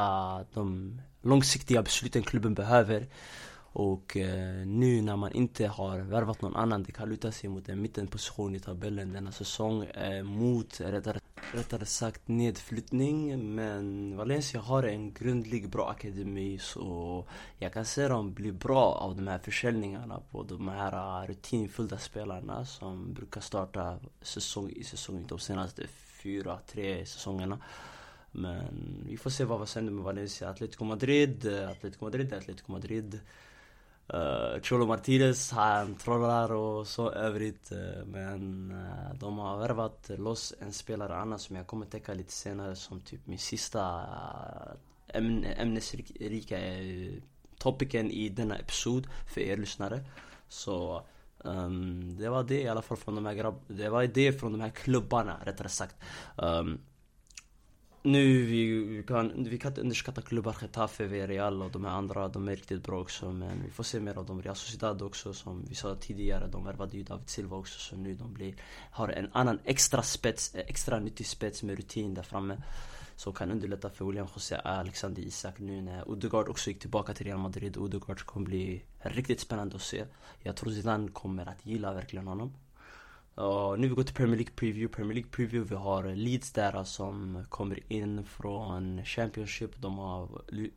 de 0.54 1.00
långsiktiga 1.22 1.82
besluten 1.82 2.22
klubben 2.22 2.54
behöver. 2.54 3.06
Och 3.78 4.16
eh, 4.16 4.66
nu 4.66 5.02
när 5.02 5.16
man 5.16 5.32
inte 5.32 5.66
har 5.66 5.98
värvat 5.98 6.42
någon 6.42 6.56
annan, 6.56 6.82
det 6.82 6.92
kan 6.92 7.08
luta 7.08 7.32
sig 7.32 7.48
mot 7.50 7.68
en 7.68 7.82
mittenposition 7.82 8.54
i 8.54 8.60
tabellen 8.60 9.12
denna 9.12 9.32
säsong. 9.32 9.84
Eh, 9.84 10.22
mot, 10.22 10.80
rättare, 10.80 11.18
rättare 11.52 11.84
sagt, 11.86 12.28
nedflyttning. 12.28 13.38
Men 13.54 14.16
Valencia 14.16 14.60
har 14.60 14.82
en 14.82 15.12
grundlig 15.12 15.68
bra 15.70 15.90
akademi 15.90 16.58
så 16.58 17.24
jag 17.58 17.72
kan 17.72 17.84
se 17.84 18.08
dem 18.08 18.34
bli 18.34 18.52
bra 18.52 18.84
av 18.84 19.16
de 19.16 19.28
här 19.28 19.38
försäljningarna 19.38 20.20
på 20.30 20.42
de 20.42 20.68
här 20.68 21.22
eh, 21.22 21.28
rutinfyllda 21.28 21.98
spelarna 21.98 22.64
som 22.64 23.14
brukar 23.14 23.40
starta 23.40 23.98
säsong 24.22 24.70
i 24.70 24.84
säsong 24.84 25.24
de 25.28 25.38
senaste 25.38 25.86
fyra, 26.22 26.58
tre 26.66 27.06
säsongerna. 27.06 27.58
Men 28.32 29.04
vi 29.08 29.16
får 29.16 29.30
se 29.30 29.44
vad 29.44 29.68
som 29.68 29.78
händer 29.80 29.92
med 29.92 30.04
Valencia. 30.04 30.48
Atletico 30.48 30.84
Madrid, 30.84 31.46
eh, 31.46 31.70
Atletico 31.70 32.04
Madrid, 32.04 32.32
Atletico 32.32 32.72
Madrid. 32.72 33.20
Uh, 34.14 34.60
Cholo 34.62 34.86
Martinez, 34.86 35.50
han 35.50 35.94
trollar 35.94 36.52
och 36.52 36.86
så 36.86 37.10
övrigt. 37.10 37.72
Uh, 37.72 38.06
men 38.06 38.70
uh, 38.70 39.18
de 39.18 39.38
har 39.38 39.58
värvat 39.58 40.10
loss 40.16 40.54
en 40.60 40.72
spelare 40.72 41.16
annars 41.16 41.40
som 41.40 41.56
jag 41.56 41.66
kommer 41.66 41.86
täcka 41.86 42.14
lite 42.14 42.32
senare 42.32 42.76
som 42.76 43.00
typ 43.00 43.26
min 43.26 43.38
sista 43.38 44.00
uh, 44.00 44.72
ämne, 45.08 45.48
ämnesrika 45.48 46.58
uh, 46.58 47.22
topicen 47.58 48.10
i 48.10 48.28
denna 48.28 48.56
episod 48.56 49.06
för 49.34 49.40
er 49.40 49.56
lyssnare. 49.56 50.00
Så 50.48 51.06
um, 51.38 52.16
det 52.16 52.28
var 52.28 52.44
det 52.44 52.62
i 52.62 52.68
alla 52.68 52.82
fall 52.82 52.96
från 52.96 53.14
de 53.14 53.26
här 53.26 53.34
grabb... 53.34 53.60
Det 53.68 53.88
var 53.88 54.06
det 54.06 54.32
från 54.32 54.52
de 54.52 54.60
här 54.60 54.70
klubbarna 54.70 55.36
rättare 55.44 55.68
sagt. 55.68 55.96
Um, 56.36 56.80
nu 58.06 58.42
vi, 58.42 59.02
kan, 59.06 59.44
vi 59.44 59.58
kan 59.58 59.70
inte 59.70 59.80
underskatta 59.80 60.22
klubbar, 60.22 60.56
Getafe, 60.60 61.26
Real 61.26 61.62
och 61.62 61.70
de 61.70 61.84
här 61.84 61.92
andra, 61.92 62.28
de 62.28 62.48
är 62.48 62.56
riktigt 62.56 62.82
bra 62.82 63.00
också 63.00 63.32
men 63.32 63.62
vi 63.64 63.70
får 63.70 63.84
se 63.84 64.00
mer 64.00 64.18
av 64.18 64.26
dem. 64.26 64.42
Real 64.42 64.56
Sociedad 64.56 65.02
också 65.02 65.34
som 65.34 65.64
vi 65.68 65.74
sa 65.74 65.94
tidigare, 65.94 66.46
de 66.46 66.64
värvade 66.64 66.96
ju 66.96 67.02
David 67.02 67.28
Silva 67.28 67.56
också 67.56 67.78
så 67.78 67.96
nu 67.96 68.14
de 68.14 68.32
blir, 68.32 68.54
har 68.90 69.08
en 69.08 69.28
annan 69.32 69.58
extra 69.64 70.02
spets, 70.02 70.54
extra 70.54 70.98
nyttig 70.98 71.26
spets 71.26 71.62
med 71.62 71.76
rutin 71.76 72.14
där 72.14 72.22
framme. 72.22 72.62
Som 73.16 73.32
kan 73.32 73.50
underlätta 73.50 73.90
för 73.90 74.04
William 74.04 74.26
José 74.34 74.56
Alexander 74.56 75.22
Isak 75.22 75.58
nu 75.58 75.82
när 75.82 76.08
Odegaard 76.08 76.48
också 76.48 76.70
gick 76.70 76.80
tillbaka 76.80 77.14
till 77.14 77.26
Real 77.26 77.38
Madrid. 77.38 77.76
Odegaard 77.76 78.20
kommer 78.20 78.46
bli 78.46 78.82
riktigt 78.98 79.40
spännande 79.40 79.76
att 79.76 79.82
se. 79.82 80.04
Jag 80.42 80.56
tror 80.56 80.70
Zidane 80.70 81.08
kommer 81.08 81.46
att 81.46 81.66
gilla 81.66 81.92
verkligen 81.92 82.26
honom. 82.26 82.52
Och 83.36 83.80
nu 83.80 83.88
vi 83.88 83.94
går 83.94 84.02
till 84.02 84.14
Premier 84.14 84.36
League 84.36 84.54
Preview. 84.56 84.96
Premier 84.96 85.14
League 85.14 85.30
Preview, 85.30 85.74
vi 85.74 85.82
har 85.82 86.14
Leeds 86.14 86.52
där 86.52 86.84
som 86.84 87.44
kommer 87.48 87.92
in 87.92 88.24
från 88.24 89.04
Championship. 89.04 89.70
De 89.82 89.98
har, 89.98 90.28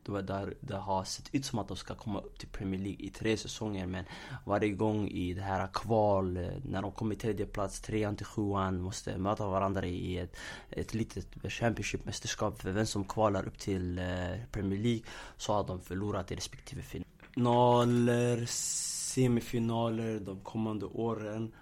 de 0.02 0.26
där, 0.26 0.54
det 0.60 0.76
har 0.76 1.04
sett 1.04 1.34
ut 1.34 1.44
som 1.44 1.58
att 1.58 1.68
de 1.68 1.76
ska 1.76 1.94
komma 1.94 2.20
upp 2.20 2.38
till 2.38 2.48
Premier 2.48 2.80
League 2.80 3.06
i 3.06 3.10
tre 3.10 3.36
säsonger 3.36 3.86
men 3.86 4.04
varje 4.44 4.70
gång 4.72 5.08
i 5.08 5.34
det 5.34 5.42
här 5.42 5.68
kval, 5.72 6.32
när 6.64 6.82
de 6.82 6.92
kommer 6.92 7.14
tredje 7.14 7.46
plats, 7.46 7.80
trean 7.80 8.16
till 8.16 8.26
sjuan, 8.26 8.80
måste 8.80 9.18
möta 9.18 9.46
varandra 9.46 9.86
i 9.86 10.18
ett, 10.18 10.36
ett 10.70 10.94
litet 10.94 11.26
Championship-mästerskap 11.42 12.62
för 12.62 12.70
vem 12.70 12.86
som 12.86 13.04
kvalar 13.04 13.46
upp 13.48 13.58
till 13.58 13.98
eh, 13.98 14.04
Premier 14.52 14.78
League 14.78 15.02
så 15.36 15.52
har 15.52 15.66
de 15.66 15.80
förlorat 15.80 16.32
i 16.32 16.34
respektive 16.34 16.82
finaler, 16.82 18.46
semifinaler 18.46 20.20
de 20.20 20.40
kommande 20.40 20.86
åren. 20.86 21.52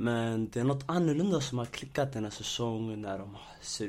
Men 0.00 0.50
det 0.50 0.60
är 0.60 0.64
något 0.64 0.84
annorlunda 0.86 1.40
som 1.40 1.58
har 1.58 1.66
klickat 1.66 2.12
den 2.12 2.24
här 2.24 2.30
säsongen 2.30 3.02
när 3.02 3.18
de 3.18 3.36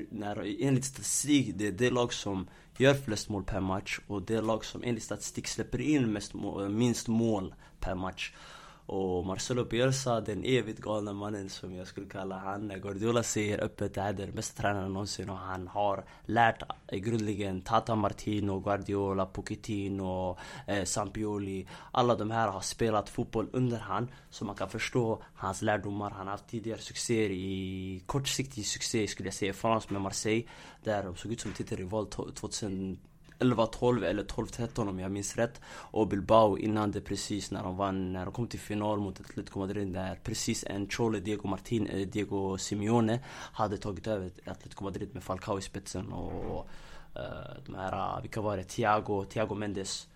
när, 0.09 0.63
enligt 0.63 0.85
statistik, 0.85 1.51
det 1.55 1.67
är 1.67 1.71
det 1.71 1.89
lag 1.89 2.13
som 2.13 2.47
gör 2.77 2.93
flest 2.93 3.29
mål 3.29 3.43
per 3.43 3.59
match 3.59 3.99
och 4.07 4.21
det 4.21 4.41
lag 4.41 4.65
som 4.65 4.83
enligt 4.83 5.03
statistik 5.03 5.47
släpper 5.47 5.81
in 5.81 6.13
mest 6.13 6.33
minst 6.69 7.07
mål 7.07 7.55
per 7.79 7.95
match. 7.95 8.33
Och 8.91 9.25
Marcelo 9.25 9.65
Bielsa, 9.65 10.21
den 10.21 10.43
evigt 10.43 10.79
galna 10.79 11.13
mannen 11.13 11.49
som 11.49 11.75
jag 11.75 11.87
skulle 11.87 12.07
kalla 12.07 12.37
han 12.37 12.73
Guardiola 12.81 13.23
säger 13.23 13.63
öppet 13.63 13.87
att 13.87 13.93
det 13.93 14.01
är 14.01 14.13
den 14.13 14.35
bästa 14.35 14.61
tränaren 14.61 14.93
någonsin. 14.93 15.29
Och 15.29 15.37
han 15.37 15.67
har 15.67 16.03
lärt 16.25 16.63
eh, 16.87 16.99
grundligen 16.99 17.61
Tata 17.61 17.95
Martino, 17.95 18.59
Guardiola, 18.59 19.25
Pochettino, 19.25 20.37
eh, 20.67 20.83
Sampioli. 20.83 21.67
Alla 21.91 22.15
de 22.15 22.31
här 22.31 22.47
har 22.47 22.61
spelat 22.61 23.09
fotboll 23.09 23.49
under 23.53 23.77
han 23.77 24.07
Så 24.29 24.45
man 24.45 24.55
kan 24.55 24.69
förstå 24.69 25.23
hans 25.35 25.61
lärdomar. 25.61 26.09
Han 26.11 26.27
har 26.27 26.31
haft 26.31 26.47
tidigare 26.47 26.79
succéer 26.79 27.29
i 27.29 28.03
kortsiktig 28.05 28.65
succé 28.65 29.07
skulle 29.07 29.27
jag 29.27 29.33
säga 29.33 29.53
France 29.53 29.93
med 29.93 30.01
Marseille 30.01 30.47
Där 30.83 31.03
de 31.03 31.15
såg 31.15 31.31
ut 31.31 31.41
som 31.41 31.53
titelrival 31.53 32.07
2000 32.07 32.99
11, 33.39 33.65
12 33.65 34.03
eller 34.03 34.23
12, 34.23 34.47
13 34.47 34.87
om 34.87 34.99
jag 34.99 35.11
minns 35.11 35.35
rätt. 35.35 35.61
Och 35.67 36.07
Bilbao 36.07 36.57
innan 36.57 36.91
det 36.91 37.01
precis 37.01 37.51
när 37.51 37.63
de 37.63 37.77
vann, 37.77 38.13
när 38.13 38.25
de 38.25 38.33
kom 38.33 38.47
till 38.47 38.59
final 38.59 38.99
mot 38.99 39.19
Atletico 39.19 39.59
Madrid 39.59 39.93
där 39.93 40.19
precis 40.23 40.63
en 40.67 40.89
Chole, 40.89 41.19
Diego 41.19 41.47
Martin, 41.47 41.87
eh, 41.87 42.07
Diego 42.07 42.57
Simeone 42.57 43.19
hade 43.53 43.77
tagit 43.77 44.07
över 44.07 44.31
Atletico 44.45 44.83
Madrid 44.83 45.09
med 45.13 45.23
Falcao 45.23 45.57
i 45.57 45.61
spetsen 45.61 46.13
och 46.13 46.69
uh, 47.15 47.21
de 47.65 47.75
här, 47.75 48.17
eh, 48.17 48.21
vilka 48.21 48.41
var 48.41 48.57
det? 48.57 48.63
Thiago, 48.63 49.25
Thiago 49.25 49.55
Mendes 49.55 50.07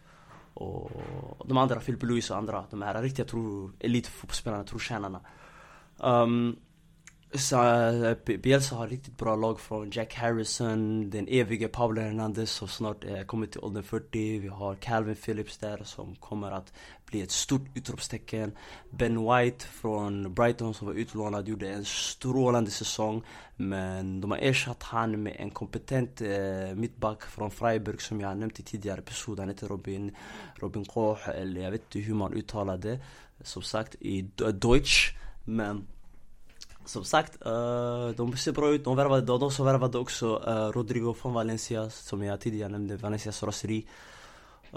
och 0.53 0.91
de 1.45 1.57
andra, 1.57 1.79
Philip 1.79 2.03
Luis 2.03 2.31
och 2.31 2.37
andra. 2.37 2.65
De 2.69 2.81
här 2.81 3.01
riktiga 3.01 3.25
tror, 3.25 3.71
elitfotbollsspelarna, 3.79 4.63
trotjänarna. 4.63 5.21
Um, 5.97 6.59
så, 7.33 7.63
eh, 7.63 8.37
Bielsa 8.37 8.75
har 8.75 8.87
riktigt 8.87 9.17
bra 9.17 9.35
lag 9.35 9.59
från 9.59 9.91
Jack 9.91 10.13
Harrison, 10.15 11.09
den 11.09 11.27
evige 11.27 11.67
Pablo 11.67 12.01
Hernandez 12.01 12.51
som 12.51 12.67
snart 12.67 13.05
eh, 13.05 13.21
kommer 13.21 13.47
till 13.47 13.61
åldern 13.61 13.83
40. 13.83 14.39
Vi 14.39 14.47
har 14.47 14.75
Calvin 14.75 15.15
Phillips 15.15 15.57
där 15.57 15.83
som 15.83 16.15
kommer 16.15 16.51
att 16.51 16.73
bli 17.05 17.21
ett 17.21 17.31
stort 17.31 17.61
utropstecken. 17.75 18.51
Ben 18.89 19.17
White 19.17 19.65
från 19.65 20.33
Brighton 20.33 20.73
som 20.73 20.87
var 20.87 20.93
utlånad 20.93 21.47
gjorde 21.47 21.69
en 21.69 21.85
strålande 21.85 22.71
säsong. 22.71 23.23
Men 23.55 24.21
de 24.21 24.31
har 24.31 24.37
ersatt 24.37 24.83
han 24.83 25.23
med 25.23 25.35
en 25.39 25.49
kompetent 25.49 26.21
eh, 26.21 26.75
mittback 26.75 27.23
från 27.23 27.51
Freiburg 27.51 28.01
som 28.01 28.21
jag 28.21 28.37
nämnt 28.37 28.59
i 28.59 28.63
tidigare 28.63 28.99
episod. 28.99 29.39
Han 29.39 29.49
heter 29.49 29.67
Robin, 29.67 30.15
Robin 30.55 30.85
Koch, 30.85 31.29
eller 31.29 31.61
jag 31.61 31.71
vet 31.71 31.81
inte 31.81 31.99
hur 31.99 32.15
man 32.15 32.33
uttalar 32.33 32.77
det. 32.77 32.99
Som 33.41 33.61
sagt 33.61 33.95
i 33.99 34.21
Deutsch. 34.61 35.15
Men 35.45 35.87
som 36.85 37.03
sagt, 37.03 37.45
eh, 37.45 38.07
de 38.07 38.37
ser 38.37 38.51
bra 38.51 38.69
ut. 38.69 38.83
De 38.83 38.95
värvade, 38.95 39.21
de, 39.21 39.39
de 39.39 39.51
som 39.51 39.65
värvade 39.65 39.97
också 39.97 40.43
eh, 40.47 40.71
Rodrigo 40.71 41.13
från 41.13 41.33
Valencia, 41.33 41.89
som 41.89 42.23
jag 42.23 42.39
tidigare 42.39 42.69
nämnde, 42.71 42.97
Valencias 42.97 43.43
raseri. 43.43 43.87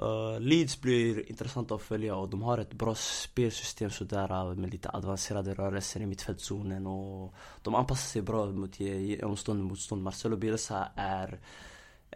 Eh, 0.02 0.40
Leeds 0.40 0.80
blir 0.80 1.30
intressant 1.30 1.70
att 1.72 1.82
följa 1.82 2.16
och 2.16 2.28
de 2.28 2.42
har 2.42 2.58
ett 2.58 2.72
bra 2.72 2.94
spelsystem 2.94 3.90
sådär 3.90 4.54
med 4.54 4.70
lite 4.70 4.88
avancerade 4.88 5.54
rörelser 5.54 6.00
i 6.00 6.06
mittfältszonen 6.06 6.86
och 6.86 7.34
de 7.62 7.75
anpassar 7.75 8.08
sig 8.08 8.22
bra 8.22 8.46
mot 8.46 8.80
genomstående 8.80 9.64
motstånd. 9.64 10.02
Marcelo 10.02 10.36
Bielsa 10.36 10.88
är 10.94 11.38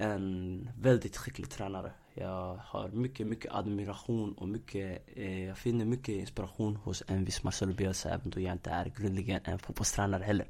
en 0.00 0.68
väldigt 0.80 1.16
skicklig 1.16 1.50
tränare. 1.50 1.92
Jag 2.14 2.60
har 2.64 2.88
mycket, 2.88 3.26
mycket 3.26 3.52
admiration 3.52 4.32
och 4.32 4.48
mycket, 4.48 5.08
eh, 5.16 5.44
jag 5.44 5.58
finner 5.58 5.84
mycket 5.84 6.14
inspiration 6.14 6.76
hos 6.76 7.02
en 7.06 7.24
viss 7.24 7.42
Marcelo 7.42 7.74
Bielsa 7.74 8.10
även 8.10 8.30
då 8.30 8.40
jag 8.40 8.52
inte 8.52 8.70
är 8.70 8.92
grundligen 8.96 9.40
en 9.44 9.58
fotbollstränare 9.58 10.24
heller. 10.24 10.46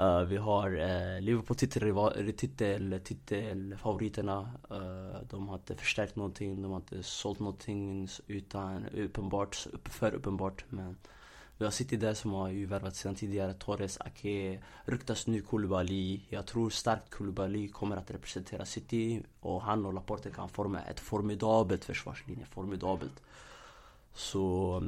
Uh, 0.00 0.22
vi 0.22 0.36
har 0.36 0.74
uh, 0.74 1.20
Liverpool 1.20 1.56
titel, 1.56 1.82
eh, 1.88 2.32
titel, 2.32 3.00
titelfavoriterna. 3.04 4.52
Uh, 4.70 5.28
de 5.30 5.48
har 5.48 5.56
inte 5.56 5.74
förstärkt 5.74 6.16
någonting, 6.16 6.62
de 6.62 6.70
har 6.70 6.76
inte 6.78 7.02
sålt 7.02 7.38
någonting 7.38 8.08
utan 8.26 8.86
uppenbart, 8.86 9.66
för 9.84 10.14
uppenbart. 10.14 10.64
Men 10.68 10.96
vi 11.58 11.64
har 11.64 11.72
City 11.72 11.96
där 11.96 12.14
som 12.14 12.32
har 12.32 12.48
ju 12.48 12.66
värvat 12.66 12.96
sedan 12.96 13.14
tidigare. 13.14 13.54
Torres, 13.54 14.00
Ake, 14.00 14.62
ryktas 14.84 15.26
nu 15.26 15.42
Koulibaly. 15.42 16.20
Jag 16.28 16.46
tror 16.46 16.70
starkt 16.70 17.10
Koulibaly 17.10 17.68
kommer 17.68 17.96
att 17.96 18.10
representera 18.10 18.64
City. 18.64 19.22
Och 19.40 19.62
han 19.62 19.86
och 19.86 19.94
Laporte 19.94 20.30
kan 20.30 20.48
forma 20.48 20.82
ett 20.82 21.00
formidabelt 21.00 21.84
försvarslinje. 21.84 22.46
Formidabelt. 22.46 23.22
Så 24.14 24.82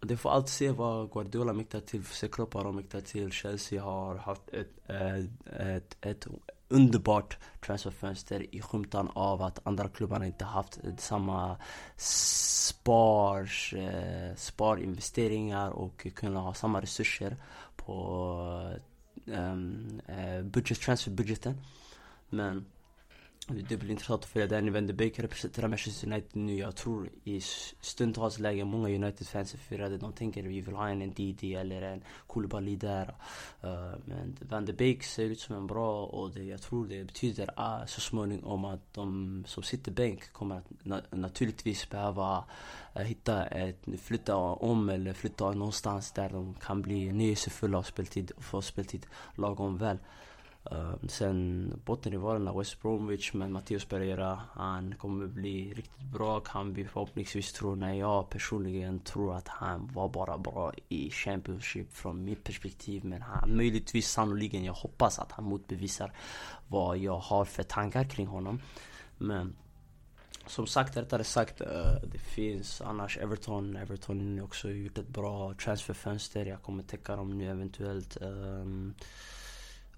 det 0.00 0.16
får 0.16 0.30
allt 0.30 0.48
se 0.48 0.70
vad 0.70 1.12
Guardiola 1.12 1.52
mäktar 1.52 1.80
till. 1.80 2.04
Se 2.04 2.28
Klopp 2.28 2.54
har 2.54 2.72
mäktar 2.72 3.00
till. 3.00 3.32
Chelsea 3.32 3.82
har 3.82 4.14
haft 4.14 4.48
ett, 4.48 4.90
ett, 4.90 5.30
ett, 5.46 5.96
ett 6.00 6.26
underbart 6.68 7.38
transferfönster 7.60 8.54
i 8.54 8.60
skymtan 8.60 9.10
av 9.14 9.42
att 9.42 9.66
andra 9.66 9.88
klubbarna 9.88 10.26
inte 10.26 10.44
haft 10.44 10.78
samma 10.98 11.56
spar, 11.96 13.50
eh, 13.76 14.36
sparinvesteringar 14.36 15.70
och 15.70 16.06
kunna 16.14 16.40
ha 16.40 16.54
samma 16.54 16.80
resurser 16.80 17.36
på 17.76 18.78
ehm, 19.26 20.00
eh, 20.06 20.38
um, 20.38 20.50
budget, 20.50 20.80
transferbudgeten. 20.80 21.60
Men 22.28 22.66
det 23.48 23.76
blir 23.76 23.90
intressant 23.90 24.24
att 24.24 24.30
följa 24.30 24.46
Danny 24.46 24.70
Van 24.70 24.86
de 24.86 24.92
Beek 24.92 25.18
representerar 25.18 25.68
Manchester 25.68 26.06
United 26.06 26.36
nu. 26.36 26.54
Jag 26.54 26.76
tror 26.76 27.08
i 27.24 27.40
stundtals 27.80 28.38
läge 28.38 28.64
många 28.64 28.88
United-fans 28.88 29.54
är 29.54 29.58
förvirrade. 29.58 29.98
De 29.98 30.12
tänker 30.12 30.42
vi 30.42 30.60
vill 30.60 30.74
ha 30.74 30.88
en 30.88 31.12
DD 31.14 31.54
eller 31.54 31.82
en 31.82 32.02
Koulibaly 32.26 32.76
där. 32.76 33.14
Uh, 33.64 33.94
men 34.04 34.36
Van 34.40 34.64
de 34.64 34.72
Beek 34.72 35.02
ser 35.02 35.24
ut 35.24 35.40
som 35.40 35.56
en 35.56 35.66
bra 35.66 36.04
och 36.04 36.30
det, 36.30 36.44
jag 36.44 36.62
tror 36.62 36.86
det 36.86 37.04
betyder 37.04 37.50
uh, 37.58 37.86
så 37.86 38.00
småningom 38.00 38.64
att 38.64 38.94
de 38.94 39.44
som 39.46 39.62
sitter 39.62 39.92
bänk 39.92 40.32
kommer 40.32 40.56
att 40.56 40.70
na 40.82 41.00
naturligtvis 41.10 41.90
behöva 41.90 42.44
uh, 42.96 43.02
hitta 43.02 43.46
ett, 43.46 43.84
flytta 44.02 44.36
om 44.36 44.88
eller 44.88 45.12
flytta 45.12 45.50
någonstans 45.50 46.12
där 46.12 46.28
de 46.30 46.54
kan 46.54 46.82
bli 46.82 47.12
nyelsefulla 47.12 47.78
och 47.78 47.86
speltid, 47.86 48.32
få 48.38 48.62
speltid 48.62 49.06
lagom 49.34 49.78
väl. 49.78 49.98
Uh, 50.72 50.94
sen 51.08 51.72
bottenrivalerna 51.84 52.52
West 52.52 52.82
Bromwich 52.82 53.32
med 53.34 53.50
Matteus 53.50 53.84
Pereira. 53.84 54.40
Han 54.52 54.94
kommer 54.94 55.26
bli 55.26 55.74
riktigt 55.74 56.12
bra 56.12 56.40
kan 56.40 56.74
vi 56.74 56.84
förhoppningsvis 56.84 57.52
tro. 57.52 57.74
När 57.74 57.94
jag 57.94 58.30
personligen 58.30 59.00
tror 59.00 59.36
att 59.36 59.48
han 59.48 59.90
var 59.94 60.08
bara 60.08 60.38
bra 60.38 60.72
i 60.88 61.10
Championship 61.10 61.92
från 61.92 62.24
mitt 62.24 62.44
perspektiv. 62.44 63.04
Men 63.04 63.22
han, 63.22 63.56
möjligtvis 63.56 64.08
sannoliken, 64.08 64.64
jag 64.64 64.72
hoppas 64.72 65.18
att 65.18 65.32
han 65.32 65.44
motbevisar 65.44 66.12
vad 66.68 66.98
jag 66.98 67.18
har 67.18 67.44
för 67.44 67.62
tankar 67.62 68.04
kring 68.04 68.26
honom. 68.26 68.60
Men 69.18 69.56
som 70.46 70.66
sagt, 70.66 70.96
rättare 70.96 71.24
sagt, 71.24 71.60
uh, 71.60 71.66
det 72.12 72.18
finns 72.18 72.80
annars 72.80 73.18
Everton. 73.18 73.76
Everton 73.76 74.38
har 74.38 74.44
också 74.44 74.70
gjort 74.70 74.98
ett 74.98 75.08
bra 75.08 75.54
transferfönster. 75.54 76.46
Jag 76.46 76.62
kommer 76.62 76.82
täcka 76.82 77.16
dem 77.16 77.38
nu 77.38 77.50
eventuellt. 77.50 78.16
Um, 78.20 78.94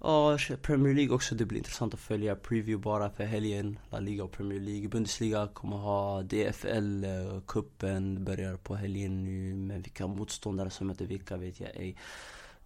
Ja, 0.03 0.37
Premier 0.61 0.93
League 0.93 1.15
också. 1.15 1.35
Det 1.35 1.45
blir 1.45 1.57
intressant 1.57 1.93
att 1.93 1.99
följa. 1.99 2.35
Preview 2.35 2.83
bara 2.83 3.09
för 3.09 3.23
helgen. 3.23 3.79
La 3.89 3.99
Liga 3.99 4.23
och 4.23 4.31
Premier 4.31 4.59
League. 4.59 4.87
Bundesliga 4.87 5.47
kommer 5.47 5.77
ha 5.77 6.21
DFL-cupen. 6.21 8.17
Eh, 8.17 8.23
börjar 8.23 8.57
på 8.57 8.75
helgen 8.75 9.23
nu. 9.23 9.55
Men 9.55 9.81
vilka 9.81 10.07
motståndare 10.07 10.69
som 10.69 10.87
möter 10.87 11.05
vilka 11.05 11.37
vet 11.37 11.59
jag 11.59 11.69
ej. 11.69 11.95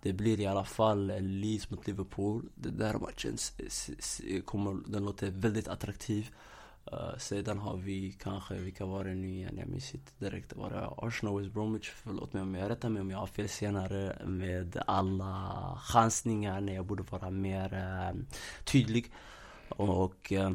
Det 0.01 0.13
blir 0.13 0.39
i 0.39 0.45
alla 0.45 0.65
fall 0.65 1.11
Leeds 1.19 1.69
mot 1.69 1.87
Liverpool. 1.87 2.49
Den 2.55 2.77
där 2.77 2.93
matchen 2.93 3.37
kommer, 4.45 4.77
den 4.91 5.05
låter 5.05 5.31
väldigt 5.31 5.67
attraktiv. 5.67 6.31
Uh, 6.93 7.17
sedan 7.17 7.59
har 7.59 7.77
vi 7.77 8.11
kanske, 8.11 8.55
vilka 8.55 8.85
var 8.85 9.03
det 9.03 9.15
nu 9.15 9.29
igen? 9.29 9.57
Jag 9.57 9.67
minns 9.67 9.93
inte 9.93 10.11
direkt. 10.17 10.53
Var 10.53 10.69
det 10.69 11.07
Arsenal 11.07 11.39
West 11.39 11.53
Bromwich? 11.53 11.91
Förlåt 11.95 12.33
mig 12.33 12.41
om 12.41 12.55
jag 12.55 12.69
rättar 12.69 12.89
mig 12.89 13.01
om 13.01 13.11
jag 13.11 13.17
har 13.17 13.27
fel 13.27 13.49
senare. 13.49 14.17
Med 14.25 14.83
alla 14.87 15.79
chansningar 15.81 16.61
när 16.61 16.75
jag 16.75 16.85
borde 16.85 17.03
vara 17.03 17.29
mer 17.29 17.73
uh, 17.73 18.21
tydlig. 18.63 19.11
Och 19.69 20.31
uh, 20.31 20.51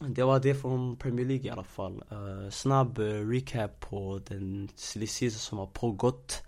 det 0.00 0.22
var 0.22 0.40
det 0.40 0.54
från 0.54 0.96
Premier 0.96 1.26
League 1.26 1.46
i 1.46 1.50
alla 1.50 1.64
fall. 1.64 2.04
snabb 2.50 2.98
recap 2.98 3.80
på 3.80 4.20
den 4.26 4.68
silly 4.74 5.06
season 5.06 5.38
som 5.38 5.58
har 5.58 5.66
pågått. 5.66 6.42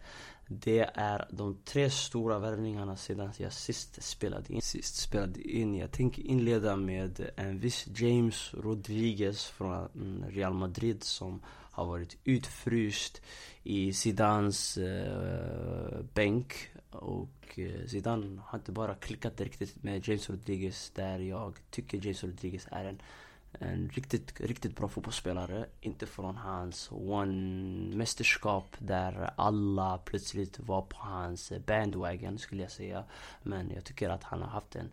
Det 0.51 0.91
är 0.95 1.27
de 1.31 1.57
tre 1.65 1.91
stora 1.91 2.39
värvningarna 2.39 2.97
sedan 2.97 3.33
jag 3.37 3.53
sist 3.53 4.03
spelade 4.03 4.53
in. 4.53 4.63
Sist 4.63 4.97
spelade 4.97 5.43
in. 5.43 5.75
Jag 5.75 5.93
tänker 5.93 6.23
inleda 6.23 6.77
med 6.77 7.31
en 7.37 7.59
viss 7.59 7.89
James 7.95 8.55
Rodriguez 8.55 9.47
från 9.47 9.89
mm, 9.95 10.31
Real 10.31 10.55
Madrid 10.55 11.05
som 11.05 11.41
har 11.47 11.87
varit 11.87 12.17
utfryst 12.25 13.23
i 13.63 13.93
Zidans 13.93 14.77
eh, 14.79 16.01
bänk. 16.15 16.71
Och 16.91 17.59
eh, 17.59 17.87
Zidane 17.87 18.41
har 18.45 18.59
inte 18.59 18.73
bara 18.73 18.95
klickat 18.95 19.41
riktigt 19.41 19.83
med 19.83 20.09
James 20.09 20.31
Rodriguez 20.31 20.91
där 20.95 21.19
jag 21.19 21.59
tycker 21.71 21.99
James 21.99 22.25
Rodriguez 22.25 22.67
är 22.71 22.85
en 22.85 23.01
en 23.59 23.89
riktigt, 23.89 24.41
riktigt 24.41 24.77
bra 24.77 24.89
fotbollsspelare. 24.89 25.67
Inte 25.81 26.07
från 26.07 26.37
hans 26.37 26.91
one-mästerskap 26.91 28.77
där 28.79 29.31
alla 29.37 29.99
plötsligt 29.99 30.59
var 30.59 30.83
på 30.83 30.97
hans 30.99 31.53
bandwagon 31.67 32.39
skulle 32.39 32.63
jag 32.63 32.71
säga. 32.71 33.05
Men 33.43 33.71
jag 33.71 33.85
tycker 33.85 34.11
att 34.11 34.25
han 34.25 34.43
har 34.43 34.49
haft 34.49 34.77
en, 34.77 34.93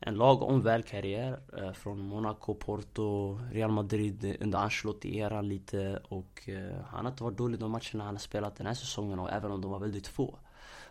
en 0.00 0.14
lagom 0.14 0.62
väl 0.62 0.82
karriär 0.82 1.40
eh, 1.58 1.72
från 1.72 2.00
Monaco, 2.00 2.54
Porto, 2.54 3.40
Real 3.52 3.70
Madrid 3.70 4.24
eh, 4.24 4.34
under 4.40 4.58
Ancelotti-eran 4.58 5.48
lite 5.48 6.02
och 6.08 6.48
eh, 6.48 6.84
han 6.86 7.04
har 7.04 7.12
inte 7.12 7.22
varit 7.24 7.38
dålig 7.38 7.60
de 7.60 7.70
matcherna 7.70 8.04
han 8.04 8.14
har 8.14 8.18
spelat 8.18 8.56
den 8.56 8.66
här 8.66 8.74
säsongen 8.74 9.18
och 9.18 9.30
även 9.30 9.52
om 9.52 9.60
de 9.60 9.70
var 9.70 9.78
väldigt 9.78 10.06
få. 10.06 10.38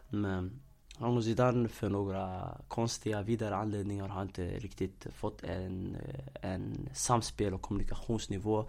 Men 0.09 0.59
han 0.99 1.17
och 1.17 1.23
Zidane 1.23 1.69
för 1.69 1.89
några 1.89 2.57
konstiga 2.67 3.21
vidare 3.21 3.55
anledningar 3.55 4.07
har 4.07 4.21
inte 4.21 4.47
riktigt 4.47 5.07
fått 5.13 5.43
en, 5.43 5.97
en 6.41 6.89
samspel 6.93 7.53
och 7.53 7.61
kommunikationsnivå. 7.61 8.65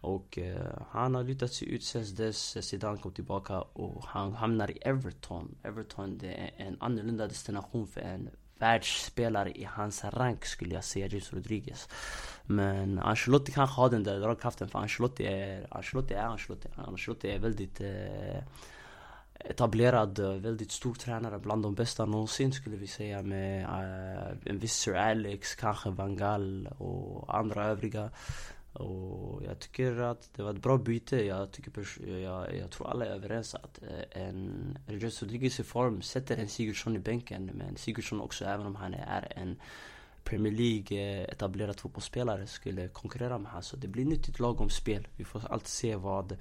Och 0.00 0.38
eh, 0.38 0.78
han 0.90 1.14
har 1.14 1.22
lutat 1.22 1.52
sig 1.52 1.68
ut 1.68 1.84
sen 1.84 2.14
dess 2.14 2.68
Zidane 2.68 2.98
kom 2.98 3.12
tillbaka 3.12 3.60
och 3.60 4.04
han 4.04 4.32
hamnar 4.32 4.70
i 4.70 4.78
Everton. 4.80 5.54
Everton 5.62 6.18
det 6.18 6.34
är 6.34 6.50
en 6.56 6.76
annorlunda 6.80 7.26
destination 7.26 7.86
för 7.86 8.00
en 8.00 8.30
världsspelare 8.58 9.50
i 9.50 9.64
hans 9.64 10.04
rank 10.04 10.44
skulle 10.44 10.74
jag 10.74 10.84
säga, 10.84 11.06
James 11.06 11.32
Rodriguez. 11.32 11.88
Men 12.42 12.98
Ancelotti 12.98 13.52
kanske 13.52 13.80
har 13.80 13.90
den 13.90 14.04
där 14.04 14.20
dragkraften 14.20 14.68
för 14.68 14.78
Ancelotti 14.78 15.26
är 15.26 15.66
Ancelotti. 15.70 16.14
Är 16.14 16.22
Ancelotti. 16.22 16.68
Ancelotti 16.76 17.28
är 17.30 17.38
väldigt 17.38 17.80
eh, 17.80 18.42
etablerad, 19.40 20.18
eh, 20.18 20.30
väldigt 20.30 20.72
stor 20.72 20.94
tränare, 20.94 21.38
bland 21.38 21.62
de 21.62 21.74
bästa 21.74 22.06
någonsin 22.06 22.52
skulle 22.52 22.76
vi 22.76 22.86
säga 22.86 23.22
med 23.22 23.64
uh, 23.64 24.50
en 24.50 24.58
viss 24.58 24.74
Sir 24.74 24.94
Alex, 24.94 25.54
kanske 25.54 25.90
Van 25.90 26.16
Gaal 26.16 26.68
och 26.78 27.38
andra 27.38 27.64
övriga. 27.64 28.10
Och 28.72 29.42
jag 29.44 29.58
tycker 29.58 30.00
att 30.00 30.30
det 30.36 30.42
var 30.42 30.50
ett 30.50 30.62
bra 30.62 30.78
byte. 30.78 31.24
Jag, 31.24 31.52
tycker, 31.52 31.72
jag, 32.08 32.56
jag 32.56 32.70
tror 32.70 32.90
alla 32.90 33.06
är 33.06 33.10
överens 33.10 33.54
att 33.54 33.82
eh, 33.82 34.22
en 34.22 34.78
Rodriguez 34.86 35.60
i 35.60 35.62
form 35.62 36.02
sätter 36.02 36.36
en 36.36 36.48
Sigurdsson 36.48 36.96
i 36.96 36.98
bänken. 36.98 37.50
Men 37.54 37.76
Sigurdsson 37.76 38.20
också, 38.20 38.44
även 38.44 38.66
om 38.66 38.76
han 38.76 38.94
är 38.94 39.32
en 39.36 39.56
Premier 40.26 40.52
League 40.52 40.98
eh, 40.98 41.22
etablerade 41.22 41.56
etablerad 41.56 41.80
fotbollsspelare 41.80 42.46
skulle 42.46 42.88
konkurrera 42.88 43.38
med 43.38 43.50
honom. 43.50 43.62
Så 43.62 43.76
det 43.76 43.88
blir 43.88 44.04
nyttigt 44.04 44.40
lagom 44.40 44.70
spel. 44.70 45.08
Vi 45.16 45.24
får 45.24 45.46
alltid 45.50 45.68
se 45.68 45.96
vad 45.96 46.32
eh, 46.32 46.38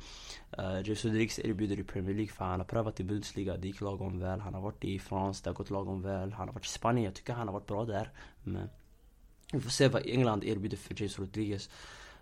uh, 0.59 0.81
Jesus 0.87 1.05
Rodriguez 1.05 1.39
erbjuder 1.39 1.79
i 1.79 1.83
Premier 1.83 2.15
League. 2.15 2.33
För 2.33 2.45
han 2.45 2.59
har 2.59 2.67
prövat 2.67 2.99
i 2.99 3.03
Bundesliga, 3.03 3.57
det 3.57 3.67
gick 3.67 3.81
lagom 3.81 4.19
väl. 4.19 4.39
Han 4.39 4.53
har 4.53 4.61
varit 4.61 4.83
i 4.83 4.99
Frankrike, 4.99 5.43
det 5.43 5.49
har 5.49 5.55
gått 5.55 5.69
lagom 5.69 6.01
väl. 6.01 6.33
Han 6.33 6.47
har 6.47 6.53
varit 6.53 6.65
i 6.65 6.69
Spanien, 6.69 7.05
jag 7.05 7.15
tycker 7.15 7.33
han 7.33 7.47
har 7.47 7.53
varit 7.53 7.67
bra 7.67 7.85
där. 7.85 8.11
Men 8.43 8.69
vi 9.53 9.59
får 9.59 9.69
se 9.69 9.87
vad 9.87 10.05
England 10.05 10.43
erbjuder 10.43 10.77
för 10.77 11.01
Jesus 11.01 11.19
Rodriguez. 11.19 11.69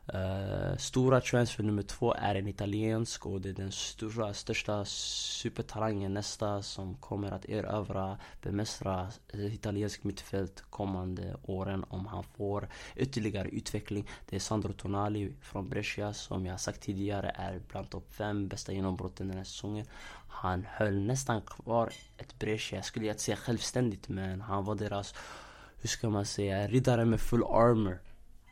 Uh, 0.10 0.78
stora 0.78 1.22
transfer 1.22 1.64
nummer 1.64 1.82
två 1.82 2.14
är 2.14 2.36
en 2.36 2.48
italiensk 2.48 3.26
och 3.26 3.42
det 3.42 3.50
är 3.50 3.54
den 3.54 3.72
stora, 3.72 4.34
största 4.34 4.86
supertalangen 4.86 6.14
nästa 6.14 6.62
som 6.62 6.96
kommer 6.96 7.32
att 7.32 7.46
erövra, 7.46 8.18
bemästra 8.42 9.08
eh, 9.34 9.54
italiensk 9.54 10.04
mittfält 10.04 10.64
kommande 10.70 11.36
åren 11.44 11.86
om 11.90 12.06
han 12.06 12.24
får 12.24 12.70
ytterligare 12.96 13.50
utveckling. 13.50 14.08
Det 14.30 14.36
är 14.36 14.40
Sandro 14.40 14.74
Tonali 14.74 15.34
från 15.42 15.70
Brescia 15.70 16.14
som 16.14 16.46
jag 16.46 16.60
sagt 16.60 16.82
tidigare 16.82 17.32
är 17.36 17.62
bland 17.68 17.90
topp 17.90 18.14
fem 18.14 18.48
bästa 18.48 18.74
genombrotten 18.74 19.28
den 19.28 19.38
här 19.38 19.44
säsongen. 19.44 19.86
Han 20.28 20.66
höll 20.70 21.00
nästan 21.00 21.42
kvar 21.42 21.94
ett 22.18 22.40
Brescia, 22.40 22.82
skulle 22.82 23.06
jag 23.06 23.14
inte 23.14 23.24
säga 23.24 23.38
självständigt 23.38 24.10
men 24.10 24.42
han 24.42 24.66
var 24.66 24.76
deras, 24.76 25.16
hur 25.82 25.90
ska 25.90 26.10
man 26.10 26.26
säga, 26.26 26.68
riddare 26.68 27.06
med 27.06 27.20
full 27.22 27.44
armor 27.44 28.00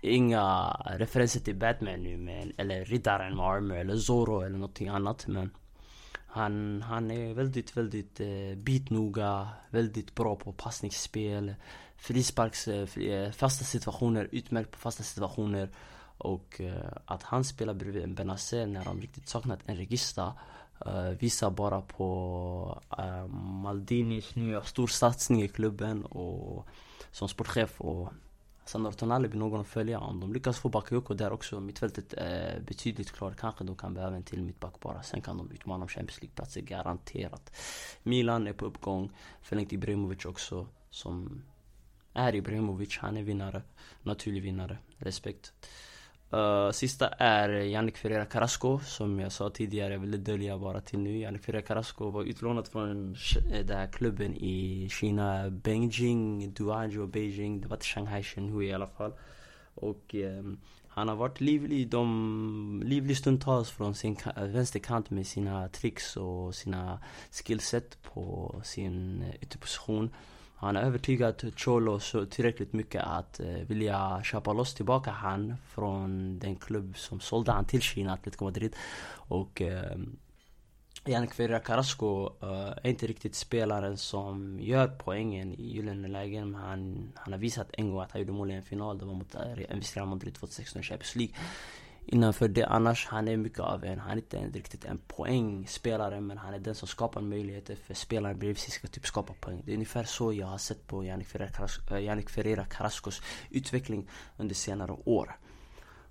inga 0.02 0.78
referenser 0.86 1.40
till 1.40 1.56
Batman 1.56 2.04
nu 2.04 2.18
men, 2.18 2.54
eller 2.58 2.86
Riddaren 2.86 3.36
med 3.36 3.46
armor 3.46 3.78
eller 3.78 3.96
Zoro 3.96 4.42
eller 4.42 4.58
någonting 4.58 4.88
annat 4.88 5.28
men 5.28 5.52
han, 6.28 6.82
han 6.82 7.12
är 7.12 7.34
väldigt, 7.34 7.78
väldigt 7.78 8.20
eh, 8.20 8.56
bitnoga, 8.58 9.50
väldigt 9.70 10.16
bra 10.16 10.36
på 10.36 10.52
passningsspel 10.52 11.56
Frisparks, 11.98 12.68
eh, 12.68 12.98
eh 12.98 13.32
fasta 13.32 13.66
situationer, 13.66 14.30
utmärkt 14.32 14.72
på 14.72 14.78
fasta 14.78 15.04
situationer 15.04 15.70
och 16.18 16.62
eh, 16.62 16.92
att 17.06 17.24
han 17.24 17.44
spelar 17.44 17.74
bredvid 17.74 18.04
en 18.04 18.16
Benazer 18.16 18.66
när 18.66 18.86
de 18.86 19.02
riktigt 19.02 19.28
saknat 19.28 19.60
en 19.66 19.78
regista 19.78 20.34
eh, 20.86 21.10
visar 21.10 21.50
bara 21.50 21.82
på 21.82 22.82
eh, 22.98 23.28
Maldinis 23.28 24.36
nya 24.36 24.62
storsatsning 24.64 25.44
i 25.44 25.48
klubben 25.48 26.06
och 26.06 26.68
som 27.12 27.28
sportchef 27.28 27.82
och 27.82 28.14
Sen 28.66 28.94
Tonali 28.94 29.28
blir 29.28 29.40
någon 29.40 29.62
att 29.62 29.68
följa. 29.68 30.00
Om 30.00 30.20
de 30.20 30.34
lyckas 30.34 30.60
få 30.60 30.70
Bakayoko 30.70 31.14
där 31.14 31.32
också, 31.32 31.60
mittfältet 31.60 32.14
är 32.14 32.60
betydligt 32.60 33.12
klart. 33.12 33.38
Kanske 33.38 33.64
de 33.64 33.76
kan 33.76 33.94
behöva 33.94 34.16
en 34.16 34.24
till 34.24 34.44
mittback 34.44 34.80
bara. 34.80 35.04
Sen 35.04 35.22
kan 35.22 35.38
de 35.38 35.52
utmana 35.52 35.84
om 35.84 35.88
Champions 35.88 36.22
League-platser, 36.22 36.62
garanterat. 36.62 37.52
Milan 38.04 38.48
är 38.48 38.54
på 38.54 38.66
uppgång. 38.66 39.12
Förlängt 39.42 39.74
Ibrahimovic 39.74 40.26
också, 40.26 40.68
som 40.90 41.44
är 42.14 42.36
Ibrahimovic. 42.36 42.98
Han 42.98 43.18
är 43.18 43.24
vinnare. 43.24 43.62
Naturlig 44.04 44.42
vinnare. 44.42 44.78
Respekt. 44.98 45.54
Uh, 46.34 46.72
sista 46.72 47.08
är 47.08 47.50
Yannick 47.50 47.98
Ferreira 47.98 48.26
Carrasco 48.26 48.80
som 48.80 49.20
jag 49.20 49.32
sa 49.32 49.50
tidigare, 49.50 49.94
jag 49.94 50.00
ville 50.00 50.18
dölja 50.18 50.58
bara 50.58 50.82
till 50.82 51.00
nu. 51.00 51.18
Yannick 51.18 51.44
Ferreira 51.44 51.66
Carrasco 51.68 52.10
var 52.10 52.24
utlånad 52.24 52.68
från 52.68 53.16
eh, 53.52 53.66
den 53.66 53.78
här 53.78 53.88
klubben 53.88 54.36
i 54.36 54.90
Kina, 54.92 55.50
Beijing, 55.50 56.54
Duanjo, 56.54 57.08
Beijing. 57.08 57.62
Det 57.62 57.68
var 57.68 57.78
till 57.78 57.90
Shanghai 57.90 58.24
Shenhui 58.24 58.68
i 58.68 58.74
alla 58.74 58.88
fall. 58.88 59.14
Och 59.76 60.16
um, 60.16 60.60
han 60.88 61.08
har 61.08 61.16
varit 61.16 61.42
livlig, 61.42 61.90
de, 61.90 62.82
livlig 62.86 63.18
stundtals 63.18 63.70
från 63.70 63.96
sin 63.96 64.18
vänsterkant 64.36 65.10
med 65.10 65.28
sina 65.28 65.70
tricks 65.70 66.18
och 66.18 66.56
sina 66.56 67.00
skillset 67.32 68.04
på 68.04 68.56
sin 68.64 69.22
eh, 69.22 69.36
ytterposition. 69.42 70.10
Han 70.62 70.76
har 70.76 70.84
övertygat 70.84 71.44
Cholo 71.56 72.00
så 72.00 72.26
tillräckligt 72.26 72.74
mycket 72.74 73.04
att 73.04 73.40
eh, 73.40 73.48
vilja 73.48 74.22
köpa 74.24 74.54
loss 74.54 74.74
tillbaka 74.74 75.12
han 75.12 75.56
från 75.68 76.40
den 76.40 76.56
klubb 76.56 76.98
som 76.98 77.20
sålde 77.20 77.52
han 77.52 77.66
till 77.66 77.82
Kina, 77.82 78.14
Atletico 78.14 78.44
Madrid. 78.44 78.76
Och 79.14 79.62
eh, 79.62 79.98
Yannick 81.06 81.34
Ferreira 81.34 81.60
Carrasco 81.60 82.30
uh, 82.44 82.74
är 82.84 82.88
inte 82.88 83.08
riktigt 83.08 83.36
spelaren 83.36 83.98
som 83.98 84.60
gör 84.60 84.88
poängen 84.88 85.54
i 85.54 85.64
gyllene 85.64 86.08
lägen. 86.08 86.52
Men 86.52 86.62
han, 86.62 87.12
han 87.16 87.34
har 87.34 87.40
visat 87.40 87.70
en 87.74 87.92
gång 87.92 88.02
att 88.02 88.12
han 88.12 88.22
gjorde 88.22 88.34
mål 88.34 88.52
i 88.52 88.54
en 88.54 88.64
final. 88.64 88.98
Det 88.98 89.06
var 89.06 89.14
mot 89.14 89.36
uh, 89.36 89.42
Real 89.96 90.08
Madrid 90.08 90.34
2016 90.36 90.82
i 90.82 90.84
Champions 90.84 91.16
League 91.16 91.36
innanför 92.06 92.48
det. 92.48 92.66
Annars, 92.66 93.08
han 93.08 93.28
är 93.28 93.38
mycket 93.38 93.60
av 93.60 93.84
en, 93.84 94.00
han 94.00 94.12
är 94.12 94.16
inte 94.16 94.38
en, 94.38 94.54
riktigt 94.54 94.86
en 94.86 94.98
poängspelare 95.08 96.22
men 96.22 96.38
han 96.38 96.54
är 96.54 96.60
den 96.60 96.76
som 96.76 96.88
skapar 96.88 97.22
möjligheter 97.22 97.76
för 97.76 97.94
spelaren 97.94 98.40
bredvid 98.40 98.58
sig 98.58 98.72
ska 98.72 98.88
typ 98.88 99.06
skapa 99.06 99.34
poäng. 99.34 99.62
Det 99.66 99.72
är 99.72 99.74
ungefär 99.74 100.04
så 100.04 100.34
jag 100.34 100.48
har 100.48 100.58
sett 100.58 100.88
på 100.88 101.06
Yannick 101.06 101.28
Ferreira, 101.28 101.52
Carrasco, 101.52 101.96
eh, 101.96 102.04
Yannick 102.04 102.30
Ferreira 102.30 102.66
Carrascos 102.66 103.22
utveckling 103.50 104.10
under 104.38 104.56
senare 104.56 104.92
år. 105.06 105.38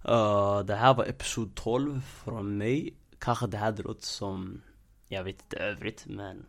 Uh, 0.08 0.60
det 0.60 0.74
här 0.74 0.94
var 0.94 1.04
episod 1.04 1.54
12 1.54 2.00
från 2.00 2.58
mig. 2.58 2.94
Kanske 3.18 3.46
det 3.46 3.58
här 3.58 3.76
låter 3.76 4.06
som, 4.06 4.62
jag 5.08 5.24
vet 5.24 5.42
inte 5.42 5.56
övrigt 5.56 6.06
men 6.06 6.46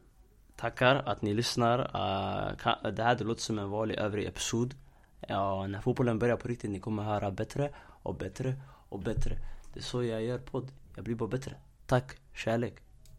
Tackar 0.56 0.96
att 0.96 1.22
ni 1.22 1.34
lyssnar. 1.34 1.80
Uh, 1.80 2.92
det 2.92 3.04
här 3.04 3.24
låter 3.24 3.42
som 3.42 3.60
en 3.60 3.70
vanlig 3.70 3.96
övrig 3.96 4.26
episod. 4.26 4.76
Ja, 5.28 5.68
när 5.68 5.82
fotbollen 5.82 6.20
börjar 6.20 6.38
på 6.38 6.48
riktigt, 6.48 6.72
ni 6.72 6.80
kommer 6.80 7.04
höra 7.04 7.32
bättre 7.32 7.70
och 8.04 8.16
bättre 8.16 8.56
och 8.92 9.00
bättre. 9.00 9.38
Det 9.74 9.80
är 9.80 9.84
så 9.84 10.04
jag 10.04 10.24
gör 10.24 10.40
podd. 10.40 10.72
Jag 10.96 11.04
blir 11.04 11.16
bara 11.16 11.30
bättre. 11.30 11.56
Tack, 11.86 12.18
kärlek. 12.34 12.74